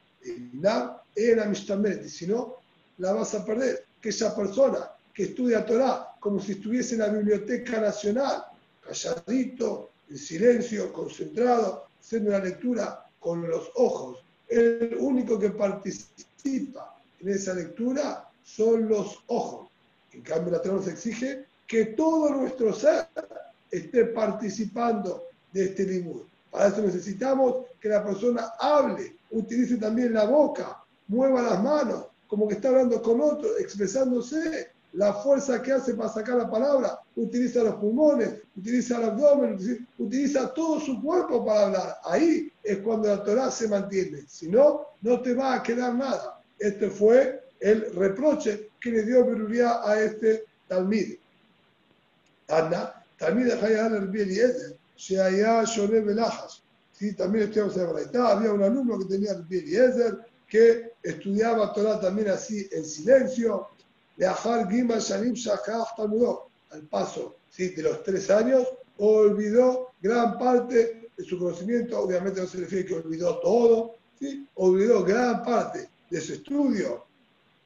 [2.08, 2.56] Si no,
[2.98, 3.84] la vas a perder.
[4.00, 8.44] Que esa persona que estudia Torah como si estuviese en la Biblioteca Nacional,
[8.86, 14.22] calladito, en silencio, concentrado, haciendo la lectura con los ojos.
[14.48, 19.68] El único que participa en esa lectura son los ojos.
[20.12, 23.06] En cambio, la Torah nos exige que todo nuestro ser
[23.70, 26.26] esté participando de este libro.
[26.50, 32.48] Para eso necesitamos que la persona hable, utilice también la boca, mueva las manos, como
[32.48, 34.72] que está hablando con otro, expresándose.
[34.94, 40.54] La fuerza que hace para sacar la palabra, utiliza los pulmones, utiliza el abdomen, utiliza
[40.54, 41.96] todo su cuerpo para hablar.
[42.04, 44.22] Ahí es cuando la Torah se mantiene.
[44.28, 46.40] Si no, no te va a quedar nada.
[46.60, 51.16] Este fue el reproche que le dio Beruría a este Talmid.
[52.48, 56.63] Anda, Talmid de Hayal el Eliezer, Sheaya Shone Belajas.
[56.96, 58.28] Sí, también estudiamos en Braitá.
[58.28, 63.68] Había un alumno que tenía el Eliezer que estudiaba Torah también así en silencio.
[64.16, 65.34] Leahar Gima Shanim
[65.96, 66.48] Talmudó.
[66.70, 67.68] Al paso ¿sí?
[67.70, 68.66] de los tres años,
[68.98, 71.98] olvidó gran parte de su conocimiento.
[71.98, 74.48] Obviamente no se refiere que olvidó todo, ¿sí?
[74.54, 77.04] olvidó gran parte de su estudio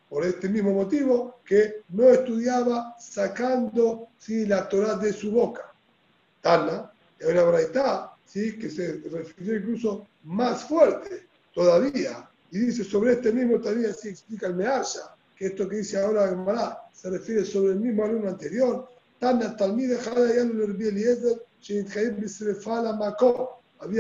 [0.09, 4.47] por este mismo motivo que no estudiaba sacando ¿sí?
[4.47, 5.73] la Torah de su boca.
[6.41, 8.57] Tana, y una braita, ¿sí?
[8.59, 14.47] que se refirió incluso más fuerte todavía, y dice sobre este mismo todavía sí explica
[14.47, 18.89] el Measha, que esto que dice ahora Gemara se refiere sobre el mismo alumno anterior.
[19.21, 19.49] Había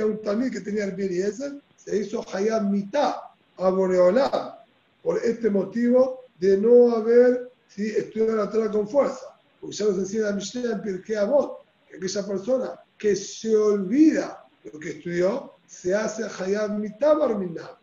[0.06, 4.52] un Talmid que tenía el Eliezer, se hizo Hayam Mitah a Boreolam
[5.02, 7.86] por este motivo de no haber ¿sí?
[7.86, 9.26] estudiado la Torah con fuerza.
[9.60, 11.58] Porque ya nos enseña la Mishnah en Pirkei Avot,
[11.88, 17.78] que aquella persona que se olvida lo que estudió, se hace Hayab Mitabar Minab.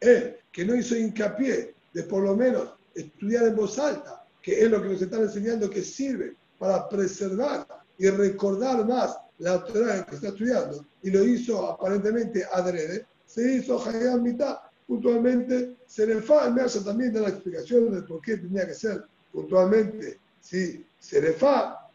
[0.00, 4.70] Él, que no hizo hincapié de por lo menos estudiar en voz alta, que es
[4.70, 7.66] lo que nos están enseñando que sirve para preservar
[7.98, 13.82] y recordar más la Torah que está estudiando, y lo hizo aparentemente adrede, se hizo
[13.84, 16.22] Hayab Mitad puntualmente se le
[16.60, 21.32] hace también da la explicación de por qué tenía que ser puntualmente, si se le
[21.32, 21.88] fa,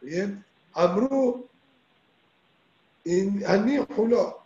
[0.00, 0.44] bien,
[0.74, 1.48] Amru,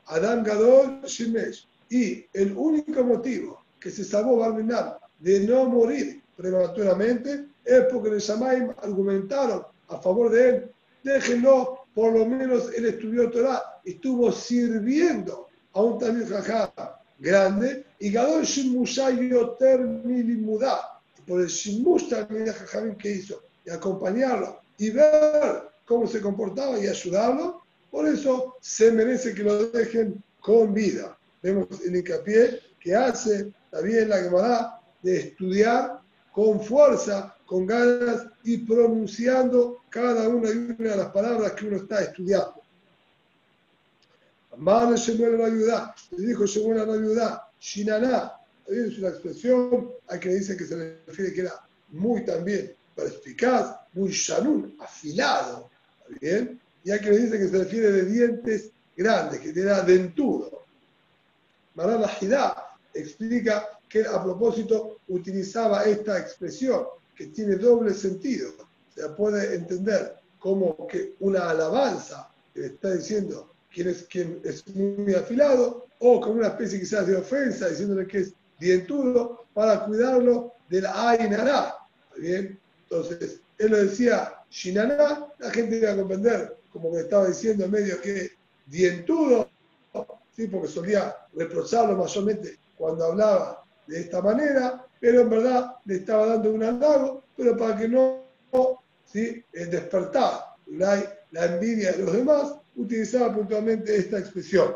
[0.06, 7.46] Adam Gadol, Shimesh, y el único motivo que se salvó Barminar de no morir prematuramente
[7.64, 10.70] es porque los Shamaim argumentaron a favor de él,
[11.02, 18.10] déjenlo, por lo menos él estudió Torah, estuvo sirviendo a un también jajá grande, y
[18.10, 26.06] Gadol Shimushayoter Milimudá, por el Shimush también de que hizo, y acompañarlo, y ver cómo
[26.06, 31.16] se comportaba y ayudarlo, por eso se merece que lo dejen con vida.
[31.42, 36.00] Vemos el hincapié que hace también la Gemara de estudiar
[36.32, 41.76] con fuerza, con ganas y pronunciando cada una y una de las palabras que uno
[41.76, 42.54] está estudiando.
[44.52, 48.32] Amar Shemuel la ayuda, le dijo Shemuel la ayuda, Shinaná,
[48.66, 51.60] es una expresión, hay que dice que se refiere que era
[51.90, 55.70] muy también perspicaz, muy shanun, afilado,
[56.20, 56.60] ¿bien?
[56.84, 60.62] Y hay que dice que se refiere de dientes grandes, que dentudo.
[61.74, 66.84] Marana Hidá explica que a propósito utilizaba esta expresión,
[67.14, 68.50] que tiene doble sentido.
[68.94, 74.66] Se puede entender como que una alabanza que le está diciendo quien es, quien es
[74.74, 80.52] muy afilado, o como una especie quizás de ofensa, diciéndole que es dientudo, para cuidarlo
[80.68, 81.76] de la Ainara.
[82.16, 82.58] ¿Bien?
[82.84, 87.70] Entonces, él lo decía Shinana, la gente iba a comprender, como que estaba diciendo en
[87.70, 88.32] medio que
[88.66, 89.48] dientudo,
[90.36, 90.48] ¿sí?
[90.48, 96.50] porque solía reprocharlo mayormente cuando hablaba de esta manera, pero en verdad le estaba dando
[96.50, 98.24] un halago, pero para que no,
[99.06, 99.44] ¿sí?
[99.52, 104.74] despertar la, la envidia de los demás utilizaba puntualmente esta expresión.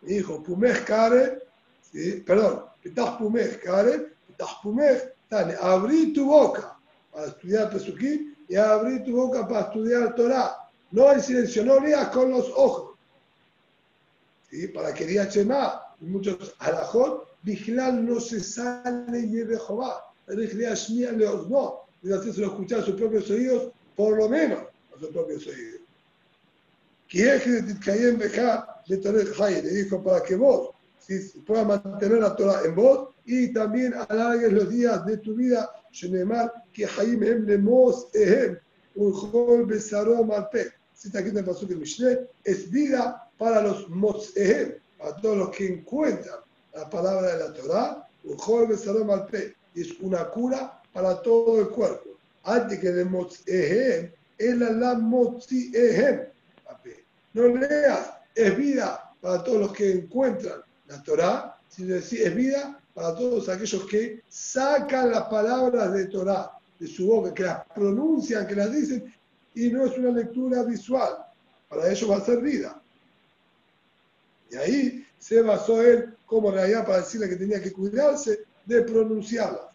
[0.00, 1.42] Dijo, pumej care,
[1.92, 2.22] ¿sí?
[2.26, 4.12] perdón, petach pumej care,
[4.62, 6.77] pumej Dale, abrí tu boca
[7.12, 10.56] para estudiar Pesukim y abrí tu boca para estudiar Torah.
[10.90, 12.96] No hay silencio, no leas con los ojos.
[14.50, 14.68] ¿Sí?
[14.68, 20.04] Para que diga Chema, muchos alajot, Vigilal no se sale y de Jehová.
[20.28, 24.60] No, debe hacerse escuchar a sus propios oídos, por lo menos
[24.94, 25.80] a sus propios oídos.
[27.10, 27.38] Le
[29.70, 30.70] dijo para que vos
[31.08, 35.70] si puedas mantener la Torah en vos y también alargues los días de tu vida.
[36.72, 38.58] Que em lemos ehem,
[39.66, 40.30] besarom.
[40.94, 45.50] Si está aquí el paso de Mishle, es vida para los mosehem, para todos los
[45.50, 46.40] que encuentran
[46.74, 49.54] la palabra de la Torah, un besarom alpe.
[49.74, 52.10] Es una cura para todo el cuerpo.
[52.44, 54.92] Antes que de mosehem, el la
[55.72, 56.20] ehem.
[57.32, 62.80] No leas, es vida para todos los que encuentran la Torah, sino decir, es vida
[62.94, 68.46] para todos aquellos que sacan las palabras de Torah de su boca, que las pronuncian,
[68.46, 69.14] que las dicen,
[69.54, 71.18] y no es una lectura visual.
[71.68, 72.80] Para ellos va a ser vida.
[74.50, 79.68] Y ahí se basó él como realidad para decirle que tenía que cuidarse de pronunciarlas.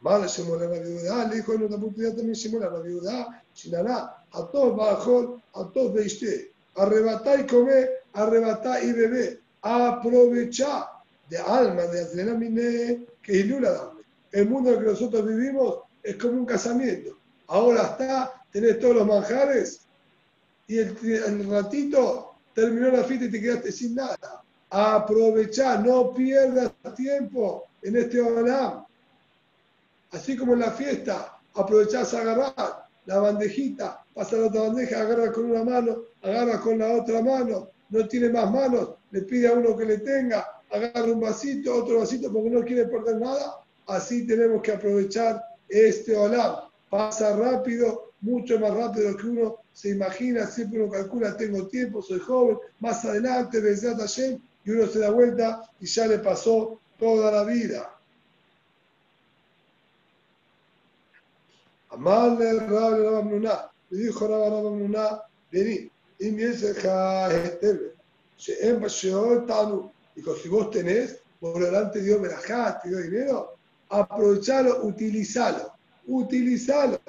[0.00, 4.46] Amar Shemol la viuda, le dijo en otra oportunidad también Shemol la viuda, Shinará, a
[4.46, 10.86] todos bajón, a todos veiste, arrebatá y come, arrebatá y bebé aprovechar
[11.28, 13.92] de alma de Azrenamine que ilula
[14.32, 17.18] El mundo en el que nosotros vivimos es como un casamiento.
[17.48, 19.86] Ahora está, tenés todos los manjares
[20.68, 24.42] y el, ratito terminó la fiesta y te quedaste sin nada.
[24.70, 28.84] Aprovechar, no pierdas tiempo en este olam.
[30.10, 35.32] Así como en la fiesta, aprovechás a agarrar la bandejita, pasa la otra bandeja, agarra
[35.32, 39.54] con una mano, agarra con la otra mano, no tiene más manos, le pide a
[39.54, 43.60] uno que le tenga, agarra un vasito, otro vasito porque no quiere perder nada.
[43.86, 46.56] Así tenemos que aprovechar este olam.
[46.90, 52.18] Pasa rápido, mucho más rápido que uno se imagina, siempre uno calcula, tengo tiempo, soy
[52.18, 53.98] joven, más adelante, Besat
[54.64, 57.90] y uno se da vuelta y ya le pasó toda la vida.
[61.88, 64.28] Amarle le dijo
[65.50, 66.74] vení, y me dice,
[70.14, 73.56] Dijo, si vos tenés, por delante Dios me te dio dinero,
[73.88, 75.72] aprovechalo, utilizalo,
[76.06, 77.00] utilizalo.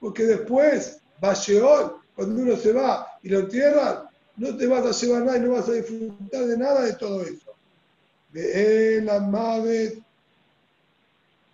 [0.00, 5.24] Porque después, Valleón, cuando uno se va y lo entierran, no te vas a llevar
[5.24, 7.52] nada y no vas a disfrutar de nada de todo eso.
[8.32, 10.02] De la madre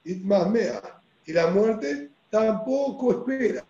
[0.04, 3.64] y la muerte tampoco espera.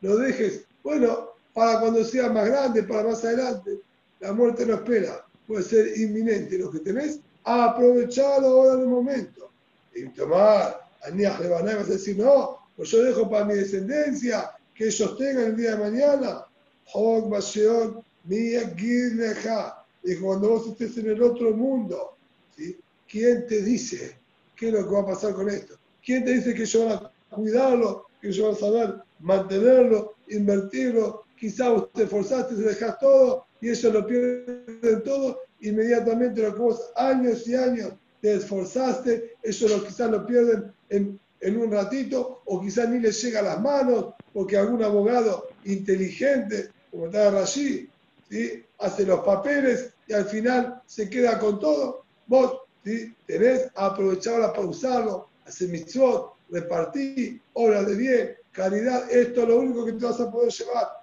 [0.00, 3.78] Lo dejes, bueno, para cuando sea más grande, para más adelante.
[4.20, 6.58] La muerte no espera, puede ser inminente.
[6.58, 9.50] Lo que tenés, aprovechalo ahora en el momento.
[9.94, 14.86] Y tomar, Aniach Lebanay, vas a decir, no, pues yo dejo para mi descendencia, que
[14.86, 16.44] ellos tengan el día de mañana.
[16.92, 22.16] Hog Basheon, Y cuando vos estés en el otro mundo,
[22.56, 22.78] ¿sí?
[23.08, 24.16] ¿quién te dice
[24.56, 25.74] qué es lo que va a pasar con esto?
[26.04, 31.24] ¿Quién te dice que yo van a cuidarlo, que yo van a saber mantenerlo, invertirlo,
[31.38, 36.60] quizás usted te esforzaste, se dejas todo y ellos lo pierden todo, inmediatamente lo que
[36.60, 41.18] vos años y años te esforzaste, ellos lo, quizás lo pierden en,
[41.56, 47.06] un ratito o quizás ni les llega a las manos porque algún abogado inteligente, como
[47.06, 47.88] está Rashi,
[48.28, 48.64] ¿sí?
[48.78, 52.04] hace los papeles y al final se queda con todo.
[52.26, 53.14] Vos ¿sí?
[53.26, 59.84] tenés aprovecharla para usarlo, hacer mitzvot, repartir, obras de bien, caridad, esto es lo único
[59.84, 60.97] que te vas a poder llevar.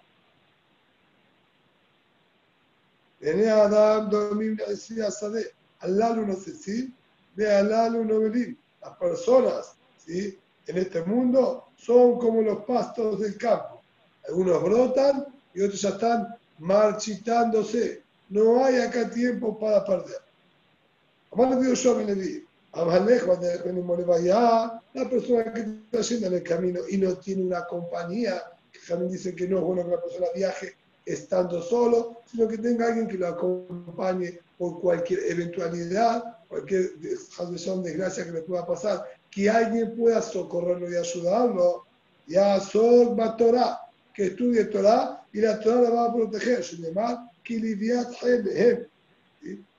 [5.11, 6.89] Sade, Alalu no sé
[7.35, 8.57] ve Alalu no velim.
[8.81, 10.37] Las personas ¿sí?
[10.67, 13.81] en este mundo son como los pastos del campo.
[14.27, 18.03] Algunos brotan y otros ya están marchitándose.
[18.29, 20.21] No hay acá tiempo para perder.
[21.31, 22.45] Amar Dios yo me le di.
[22.73, 22.85] La
[25.09, 28.43] persona que está yendo en el camino y no tiene una compañía,
[28.87, 30.75] también dicen que no es bueno que la persona viaje
[31.05, 38.31] estando solo, sino que tenga alguien que lo acompañe por cualquier eventualidad, cualquier desgracia que
[38.31, 41.85] le pueda pasar, que alguien pueda socorrerlo y ayudarlo.
[42.27, 43.81] Ya Sol va Torah,
[44.13, 46.63] que estudie Torah y la Torah la va a proteger.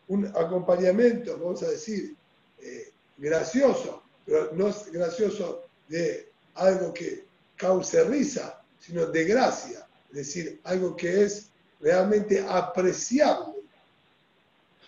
[0.08, 2.14] Un acompañamiento, vamos a decir,
[2.60, 7.24] eh, gracioso, pero no es gracioso de algo que
[7.56, 9.85] cause risa, sino de gracia
[10.16, 11.50] decir, algo que es
[11.80, 13.54] realmente apreciable.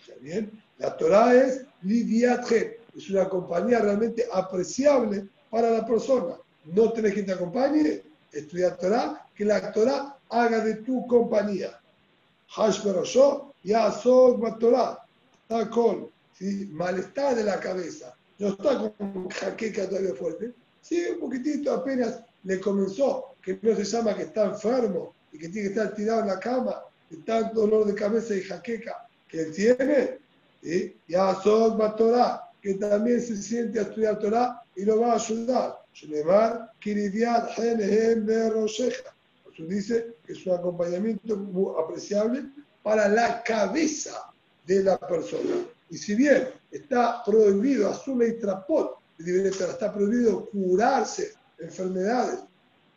[0.01, 0.51] ¿Está bien?
[0.77, 6.35] La Torah es Lidiatje, es una compañía realmente apreciable para la persona.
[6.65, 8.01] No tenés que te acompañe,
[8.31, 11.79] estudiar Torah, que la Torah haga de tu compañía.
[12.55, 12.83] Hash
[13.63, 13.91] ya
[14.59, 14.99] Torah,
[15.41, 16.09] está con
[16.71, 22.59] malestar de la cabeza, no está con jaqueca todavía fuerte, sí, un poquitito apenas le
[22.59, 26.27] comenzó, que no se llama que está enfermo y que tiene que estar tirado en
[26.27, 30.19] la cama, de tanto dolor de cabeza y jaqueca que él tiene,
[30.61, 30.95] ¿sí?
[31.07, 35.79] ya soy Torah, que también se siente a estudiar Torah y lo va a ayudar.
[35.93, 39.13] Shemar, Kiridiat, Genehem, Berosheja.
[39.51, 42.45] Eso dice que es un acompañamiento muy apreciable
[42.83, 44.31] para la cabeza
[44.65, 45.65] de la persona.
[45.89, 52.39] Y si bien está prohibido, asume y trapot, está prohibido curarse enfermedades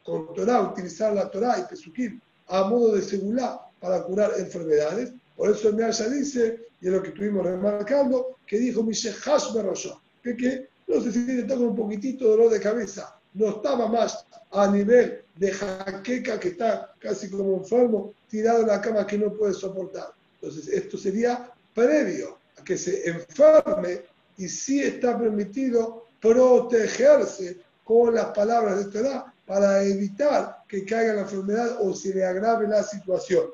[0.05, 5.51] con Torah, utilizar la Torah y Pesukim a modo de seguridad para curar enfermedades, por
[5.51, 10.37] eso el Measha dice, y es lo que estuvimos remarcando, que dijo Mishe Hashberosha, que,
[10.37, 14.71] que no se siente con un poquitito de dolor de cabeza, no estaba más a
[14.71, 19.55] nivel de jaqueca que está casi como enfermo, tirado en la cama que no puede
[19.55, 20.13] soportar.
[20.41, 24.03] Entonces, esto sería previo a que se enferme
[24.37, 31.21] y sí está permitido protegerse con las palabras de Torah para evitar que caiga la
[31.23, 33.51] enfermedad o se le agrave la situación.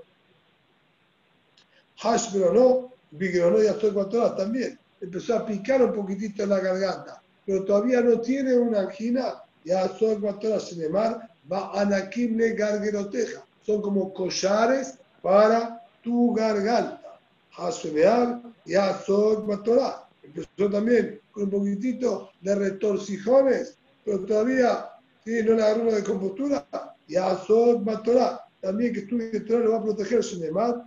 [1.97, 3.67] Hashbrono, Bigrono y
[4.09, 8.83] Torah también empezó a picar un poquitito en la garganta, pero todavía no tiene una
[8.83, 9.43] angina.
[9.65, 13.45] Ya son Torah Sinemar, va Anakim le gargeroteja.
[13.67, 17.19] Son como collares para tu garganta.
[17.57, 20.07] Hasbeal, ya son Torah.
[20.23, 24.93] Empezó también con un poquitito de retorcijones, pero todavía
[25.29, 25.43] ¿sí?
[25.43, 26.67] no le agarró una de compostura.
[27.07, 28.45] Ya son Torah.
[28.61, 30.85] También que estudie Torah lo va a proteger Sinemar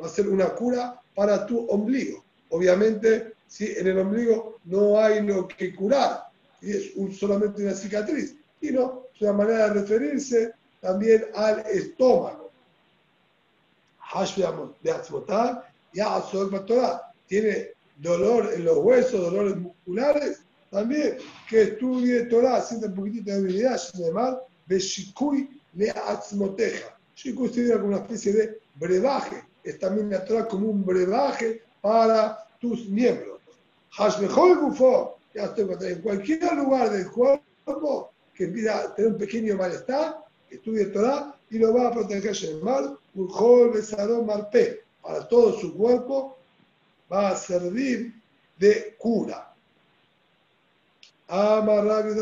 [0.00, 2.24] Va a ser una cura para tu ombligo.
[2.50, 6.24] Obviamente, si en el ombligo no hay lo que curar,
[6.62, 12.50] y es solamente una cicatriz, sino es una manera de referirse también al estómago.
[15.92, 16.22] ya
[17.26, 20.40] tiene dolor en los huesos, dolores musculares,
[20.70, 21.16] también
[21.48, 27.88] que estudie Torah, siente un poquitito de debilidad, además, Beshikui le atzmoteja yo considero como
[27.88, 33.40] una especie de brebaje, es también natural como un brebaje para tus miembros.
[33.96, 40.86] Gufo, ya estoy en cualquier lugar del cuerpo que empieza tener un pequeño malestar, estudie
[40.86, 46.38] Torah y lo va a proteger mal, un Besadón Marpe, para todo su cuerpo
[47.12, 48.14] va a servir
[48.58, 49.49] de cura.
[51.30, 52.12] Amar Rabbi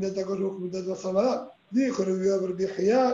[0.00, 1.50] Detakosh Bukhudat Salvador.
[1.70, 2.56] Dijo el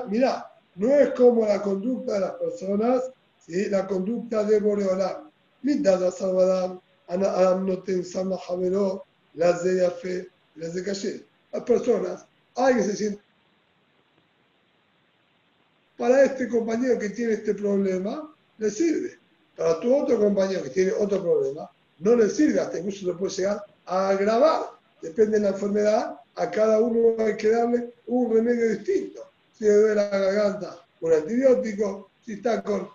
[0.09, 3.03] mira, no es como la conducta de las personas,
[3.47, 3.69] ¿sí?
[3.71, 5.31] la conducta de Boreolam.
[5.63, 9.05] Midas Salvador, Adam no te ensama Javeró,
[9.35, 11.25] las de Yafe, las de Caché.
[11.53, 13.23] Las personas, alguien se siente.
[15.97, 19.19] Para este compañero que tiene este problema, le sirve.
[19.57, 23.32] Para tu otro compañero que tiene otro problema, no le sirve, hasta incluso le puede
[23.32, 24.70] llegar a agravar.
[25.03, 29.30] Depende de la enfermedad, a cada uno hay que darle un remedio distinto.
[29.57, 32.88] Si le duele la garganta, un antibiótico, si está con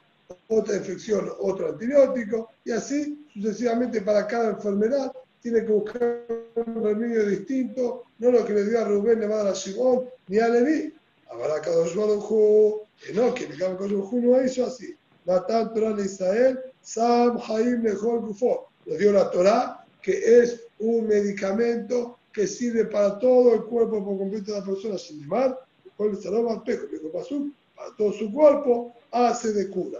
[0.47, 6.21] otra infección, otro antibiótico, y así sucesivamente para cada enfermedad tiene que buscar
[6.55, 9.55] un remedio distinto, no lo que le dio a Rubén le va a dar a
[9.55, 10.93] Simón ni a Leví.
[11.29, 14.95] Ahora cada que no, que cada uno no hizo así.
[15.25, 18.70] De Israel, Sam Haim Mejor Gufo.
[18.85, 24.17] Nos dio la Torah, que es un medicamento que sirve para todo el cuerpo por
[24.17, 25.59] completo de la persona, sin embargo,
[25.99, 26.63] el salón
[27.75, 29.99] para todo su cuerpo, hace de cura.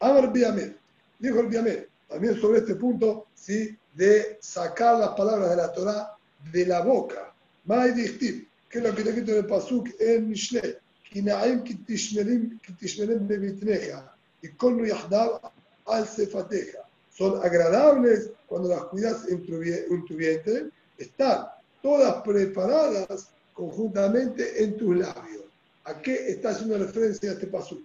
[0.00, 0.76] Amar Biamel,
[1.18, 3.76] dijo el Biamel, también sobre este punto, ¿sí?
[3.94, 6.16] de sacar las palabras de la Torah
[6.52, 7.32] de la boca.
[7.64, 10.78] Mai que es lo que te quito en el Pasuk en Mishle,
[11.10, 15.40] Kinaim kitishmerim bebitneja, y kol yahdav
[15.86, 16.87] al sefateja
[17.18, 21.48] son agradables cuando las cuidas en tu, vientre, están
[21.82, 25.42] todas preparadas conjuntamente en tus labios.
[25.84, 27.76] ¿A qué está haciendo referencia este paso?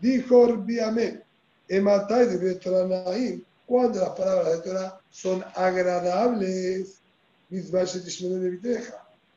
[0.00, 1.22] Dijo Orbiame,
[1.68, 6.96] Ematai de cuando las palabras de Torah son agradables,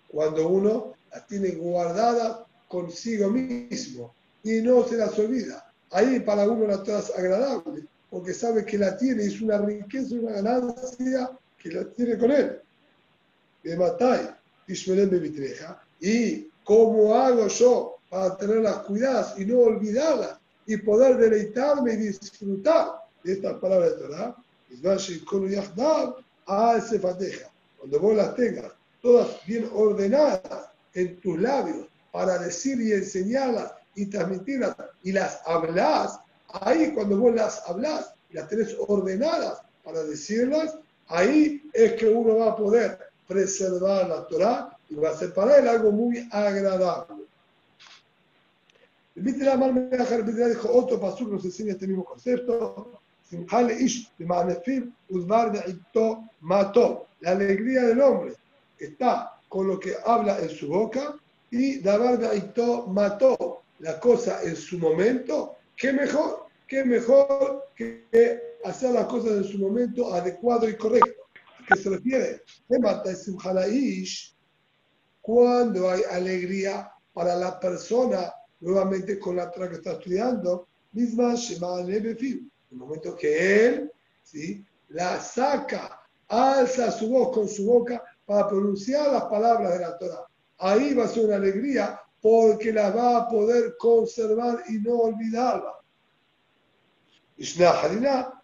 [0.07, 5.71] cuando uno las tiene guardadas consigo mismo y no se las olvida.
[5.91, 10.13] Ahí para uno la Torah es agradable porque sabe que la tiene, es una riqueza,
[10.13, 12.59] una ganancia que la tiene con él.
[13.63, 14.29] De Matai,
[15.99, 20.37] ¿Y cómo hago yo para tenerlas cuidadas y no olvidarlas
[20.67, 22.91] y poder deleitarme y disfrutar
[23.23, 24.35] de estas palabras de Torah.
[27.79, 34.05] Cuando vos las tengas todas bien ordenadas en tus labios para decir y enseñarlas y
[34.05, 36.19] transmitirlas y las hablas,
[36.61, 40.75] ahí cuando vos las hablas y las tenés ordenadas para decirlas,
[41.07, 45.57] ahí es que uno va a poder preservar la Torah y va a ser para
[45.57, 47.23] él algo muy agradable.
[49.15, 52.99] El la Mar dijo otro pasú que nos enseña este mismo concepto.
[57.19, 58.33] La alegría del hombre
[58.79, 61.15] está con lo que habla en su boca
[61.51, 62.19] y Dabar
[62.87, 65.57] mató la cosa en su momento.
[65.75, 66.47] ¿Qué mejor?
[66.67, 71.23] ¿Qué mejor que hacer las cosas en su momento adecuado y correcto?
[71.59, 72.41] ¿A qué se refiere?
[75.21, 81.81] Cuando hay alegría para la persona nuevamente con la Torah que está estudiando, misma Shema
[81.81, 83.91] el momento que él
[84.23, 84.65] ¿sí?
[84.89, 90.25] la saca, alza su voz con su boca para pronunciar las palabras de la Torah.
[90.57, 95.73] Ahí va a ser una alegría porque la va a poder conservar y no olvidarla.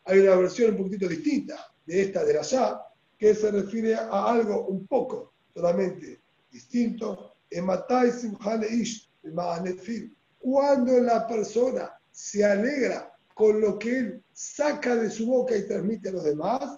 [0.04, 2.82] hay una versión un poquitito distinta de esta de la ya,
[3.18, 6.20] que se refiere a algo un poco solamente
[6.52, 7.36] distinto.
[10.40, 16.10] Cuando la persona se alegra con lo que él saca de su boca y transmite
[16.10, 16.78] a los demás,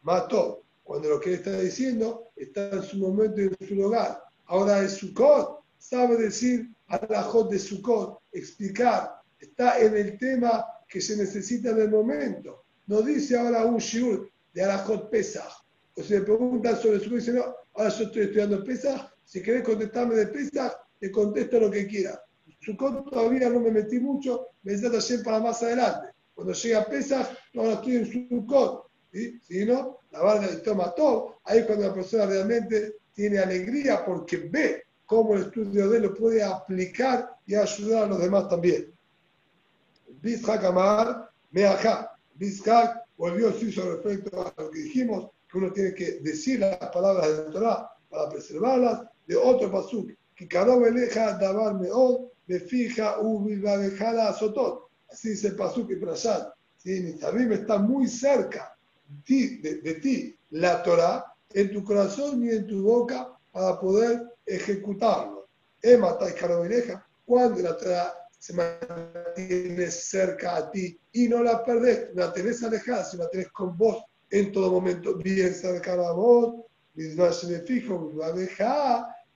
[0.00, 0.62] mató.
[0.82, 4.24] Cuando lo que él está diciendo está en su momento y en su lugar.
[4.46, 11.16] Ahora es Sukkot, sabe decir alajot de Sukkot, explicar, está en el tema que se
[11.16, 12.64] necesita en el momento.
[12.86, 15.64] No dice ahora un shiur de alajot Pesach.
[15.96, 19.42] O se le preguntan sobre Sukkot y dice, no, ahora yo estoy estudiando Pesach, si
[19.42, 22.22] querés contestarme de Pesach, te contesto lo que quiera.
[22.60, 26.08] Sukkot todavía no me metí mucho, me trata ayer para más adelante.
[26.34, 28.90] Cuando llega Pesach, no, estoy en Sukkot.
[29.12, 29.40] ¿sí?
[29.40, 34.84] Si no, la barra toma todo, ahí cuando la persona realmente tiene alegría porque ve
[35.06, 38.92] cómo el estudio de él lo puede aplicar y ayudar a los demás también.
[40.20, 42.16] Bizhak Amar, Meaja.
[42.34, 46.76] Bizhak volvió sí sobre respecto a lo que dijimos, que uno tiene que decir las
[46.78, 52.58] palabras de la Torah para preservarlas, de otro pasuk, que cada veleja dabar meod, me
[52.58, 53.16] fija
[54.12, 54.88] la sotot.
[55.10, 56.52] Así dice el pasuk y Prashat.
[56.76, 57.16] ¿sí?
[57.52, 58.76] está muy cerca
[59.26, 65.48] de, de ti la Torah, en tu corazón ni en tu boca para poder ejecutarlo.
[65.82, 72.32] Emma Taikarovileja, cuando la Torah se mantiene cerca a ti y no la perdés, la
[72.32, 76.64] tenés alejada, si la tenés con vos en todo momento, bien cerca a vos,
[76.94, 78.12] me fijo,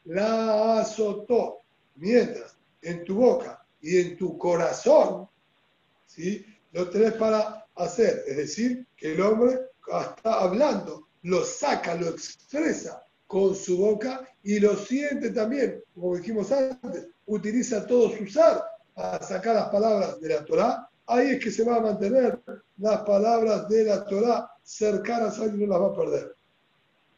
[0.04, 1.62] la azotó.
[1.96, 5.28] Mientras en tu boca y en tu corazón,
[6.06, 6.44] ¿sí?
[6.72, 8.22] lo tenés para hacer.
[8.26, 14.59] Es decir, que el hombre está hablando lo saca, lo expresa con su boca y
[14.59, 18.62] lo siente también, como dijimos antes, utiliza todo su ser
[18.95, 22.41] para sacar las palabras de la Torah, ahí es que se va a mantener
[22.79, 26.35] las palabras de la Torah cercanas a él y no las va a perder.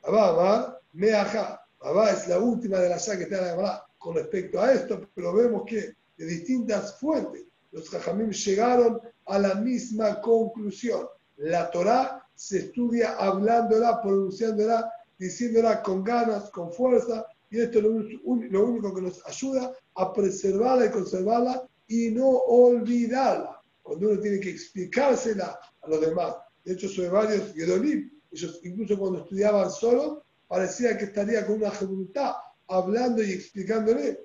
[0.02, 1.64] Abba Amar, Meaja.
[1.80, 5.32] Abba es la última de las ya que te hablar con respecto a esto, pero
[5.32, 11.06] vemos que de distintas fuentes los Jajamim llegaron a la misma conclusión.
[11.36, 18.64] La Torah se estudia hablándola, pronunciándola, diciéndola con ganas, con fuerza, y esto es lo,
[18.64, 23.60] único que nos ayuda a preservarla y conservarla y no olvidarla.
[23.82, 26.34] Cuando uno tiene que explicársela a los demás.
[26.64, 31.70] De hecho, sobre varios Gedolim, ellos incluso cuando estudiaban solo, parecía que estaría con una
[31.78, 32.32] voluntad
[32.68, 34.18] hablando y explicándole.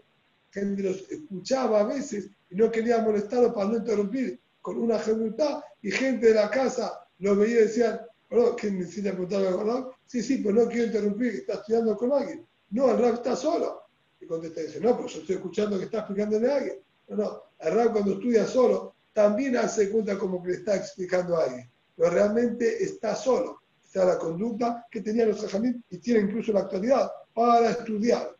[0.51, 5.61] Gente los escuchaba a veces y no quería molestarlo para no interrumpir con una voluntad,
[5.81, 9.91] y gente de la casa lo veía y decían, perdón, ¿quién necesita preguntarle al Rab?
[10.05, 12.45] Sí, sí, pero no quiero interrumpir, que está estudiando con alguien.
[12.71, 13.83] No, el Rab está solo.
[14.19, 16.79] Y contesta y dice, no, pues yo estoy escuchando que está explicándole a alguien.
[17.09, 21.37] No, no, el Rab cuando estudia solo también hace cuenta como que le está explicando
[21.37, 23.61] a alguien, pero realmente está solo.
[23.81, 28.35] Está la conducta que tenían los Jajamim y tiene incluso la actualidad para estudiar.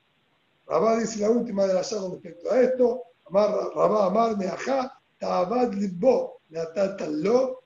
[0.68, 6.42] Rabá dice la última de las con respecto a esto, Rabá Amar Meajá, Tabad Libbo,
[6.50, 7.65] lo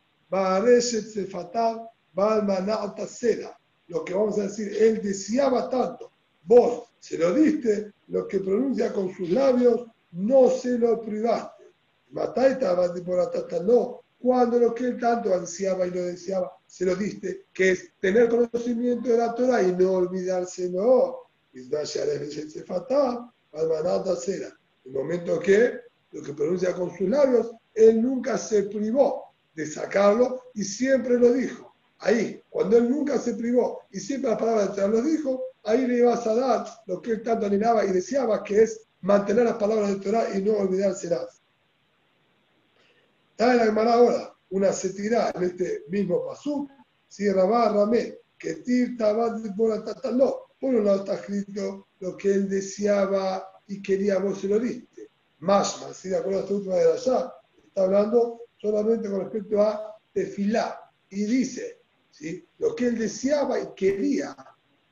[3.88, 6.12] lo que vamos a decir, él deseaba tanto,
[6.44, 11.64] vos se lo diste, lo que pronuncia con sus labios, no se lo privaste.
[13.64, 17.92] no, cuando lo que él tanto ansiaba y lo deseaba, se lo diste, que es
[18.00, 21.30] tener conocimiento de la Torah y no olvidárselo.
[24.86, 25.80] El momento que
[26.12, 31.34] lo que pronuncia con sus labios, él nunca se privó de sacarlo y siempre lo
[31.34, 31.74] dijo.
[32.00, 35.86] Ahí, cuando él nunca se privó y siempre las palabras de Torah lo dijo, ahí
[35.86, 39.58] le ibas a dar lo que él tanto anhelaba y deseaba, que es mantener las
[39.58, 41.42] palabras de Torah y no olvidárselas.
[43.32, 46.68] Está en la Gemara ahora una setirá en este mismo pasú,
[47.08, 49.38] si Rabá Ramé, que Tir Tabat
[50.14, 50.40] no.
[50.60, 55.10] Por un lado está escrito lo que él deseaba y quería, vos se lo diste.
[55.40, 57.34] Más, si de acuerdo a esta última de allá,
[57.68, 60.92] está hablando solamente con respecto a Tefilá.
[61.10, 61.82] Y dice,
[62.12, 62.46] ¿sí?
[62.60, 64.36] lo que él deseaba y quería,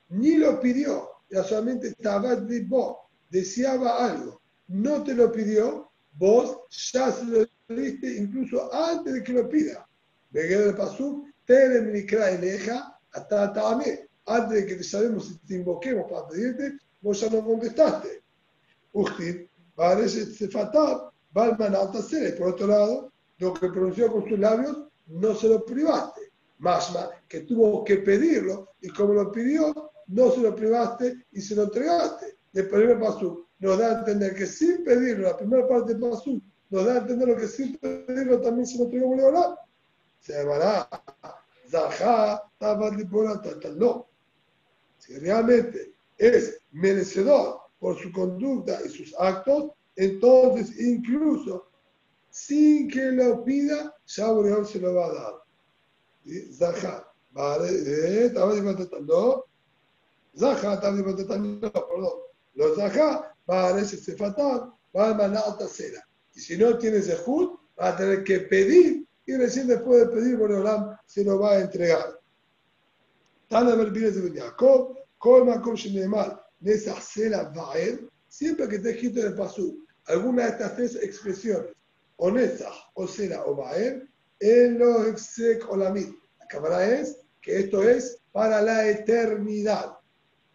[0.09, 2.97] ni lo pidió, ya solamente Tabat de vos,
[3.29, 9.33] deseaba algo, no te lo pidió, vos ya se lo diste incluso antes de que
[9.33, 9.87] lo pida.
[10.31, 15.55] Veguero de Pasú, Terem Nikra Eleja, hasta Tamé, antes de que te sabemos si te
[15.55, 18.23] invoquemos para pedirte, vos ya no contestaste.
[18.93, 24.77] Usted, parece Sefatab, Balman Altasere, por otro lado, lo que pronunció con sus labios,
[25.07, 26.21] no se lo privaste.
[26.59, 31.55] Masma, que tuvo que pedirlo, y como lo pidió, no se lo privaste y se
[31.55, 32.37] lo entregaste.
[32.53, 36.41] El primer paso nos da a entender que sin pedirlo, la primera parte del paso
[36.69, 39.59] nos da a entender lo que sin pedirlo también se lo entregó a
[40.19, 40.89] Se llamará
[41.69, 42.43] Zahá,
[43.75, 44.07] no.
[44.97, 51.66] Si realmente es merecedor por su conducta y sus actos, entonces incluso
[52.37, 55.33] sin que lo pida, ya Boreón se lo va a dar.
[56.53, 57.71] Zahá, vale,
[59.01, 59.43] no.
[60.37, 62.13] Zahá, no, perdón.
[62.53, 66.07] Los Zahá, parece Sefatán, va a manar cera.
[66.35, 70.37] Y si no tiene Zehut, va a tener que pedir y recién después de pedir,
[70.37, 72.19] Boreolam se lo va a entregar.
[73.49, 79.27] Tana Berbines de Jacob, Colma Kom Shenemal, Nesa Sela Vaed, siempre que esté escrito en
[79.27, 81.77] el Pasú, alguna de estas tres expresiones,
[82.17, 84.03] o Nesa, o Sela, o Vaed,
[84.39, 86.09] en los Exek Olamid.
[86.39, 89.97] La cámara es que esto es para la eternidad.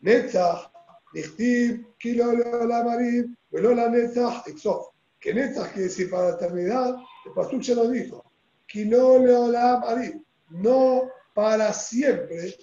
[0.00, 0.70] Netzach,
[1.14, 4.88] Nichtib, Kilo Leolamarim, Velola Netzach, Exof.
[5.20, 6.96] Que Netzach quiere decir para la eternidad,
[7.26, 8.24] el Pasú ya lo dijo
[8.80, 9.18] no
[10.48, 12.56] no para siempre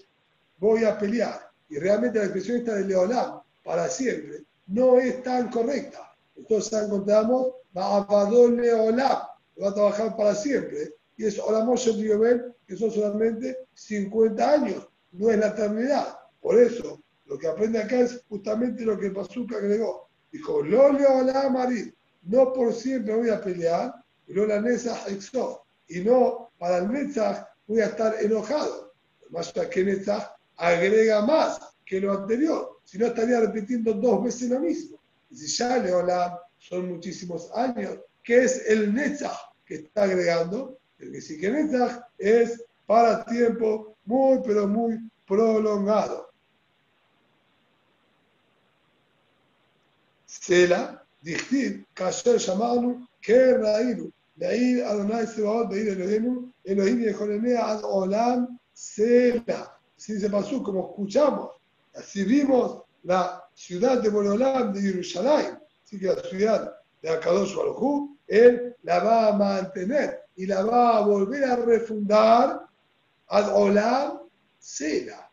[0.58, 1.50] voy a pelear.
[1.70, 6.16] Y realmente la expresión esta de Leolam, para siempre, no es tan correcta.
[6.36, 9.20] Entonces encontramos Leolam,
[9.62, 10.96] va a trabajar para siempre.
[11.18, 16.18] Y es Olamosh Yobel, que son solamente 50 años, no es la eternidad.
[16.42, 20.10] Por eso, lo que aprende acá es justamente lo que Pazuca agregó.
[20.32, 21.94] Dijo, Lo Leolam
[22.24, 23.94] no por siempre voy a pelear,
[24.26, 28.94] pero la Nesa Exo y no para el Netzach voy a estar enojado.
[29.30, 34.60] Más que Netzach agrega más que lo anterior, si no estaría repitiendo dos veces lo
[34.60, 35.00] mismo.
[35.32, 40.78] Y si ya Leolam son muchísimos años, ¿qué es el Netzach que está agregando?
[41.00, 46.30] El que sí que Netzach es para tiempo muy, pero muy prolongado.
[50.26, 58.60] Sela, Dichtiv, Kasher Shamanu, que Raíru, Leir Adonai Sebaot, Beir Elohim, Elohim Yehorenea Ad Olam
[58.74, 59.78] Sela.
[59.98, 61.52] Así se pasó, como escuchamos.
[61.94, 65.60] Así vimos la ciudad de Boreolam de Jerusalén.
[65.90, 70.98] Así que la ciudad de Akadosh Baruj él la va a mantener y la va
[70.98, 72.62] a volver a refundar
[73.28, 74.20] Ad Olam
[74.60, 75.32] Sela.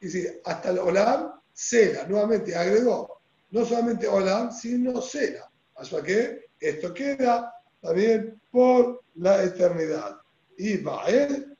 [0.00, 2.08] Y decir, hasta el Olam Sela.
[2.08, 3.20] Nuevamente agregó,
[3.52, 5.48] no solamente Olam, sino Sela.
[5.76, 10.16] ¿Hasta que Esto queda también por la eternidad.
[10.58, 11.56] Y Bael,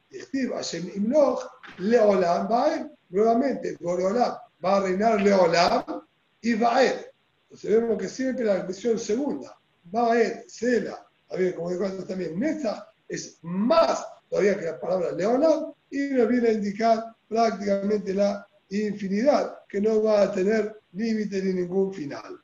[0.52, 1.40] Hashem Imloch,
[1.78, 4.34] Leolam Bael, nuevamente, Boreolam
[4.64, 6.02] va a reinar Leolam
[6.40, 7.13] y Bael.
[7.54, 11.06] Entonces vemos que siempre la expresión segunda, Bael, Sela,
[11.54, 16.52] como dijo también, Netzach, es más todavía que la palabra Leolam y nos viene a
[16.52, 22.40] indicar prácticamente la infinidad, que no va a tener límite ni ningún final.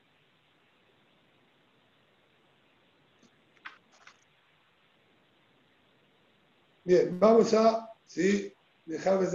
[6.84, 8.54] Bien, vamos a ¿sí?
[8.86, 9.26] dejar de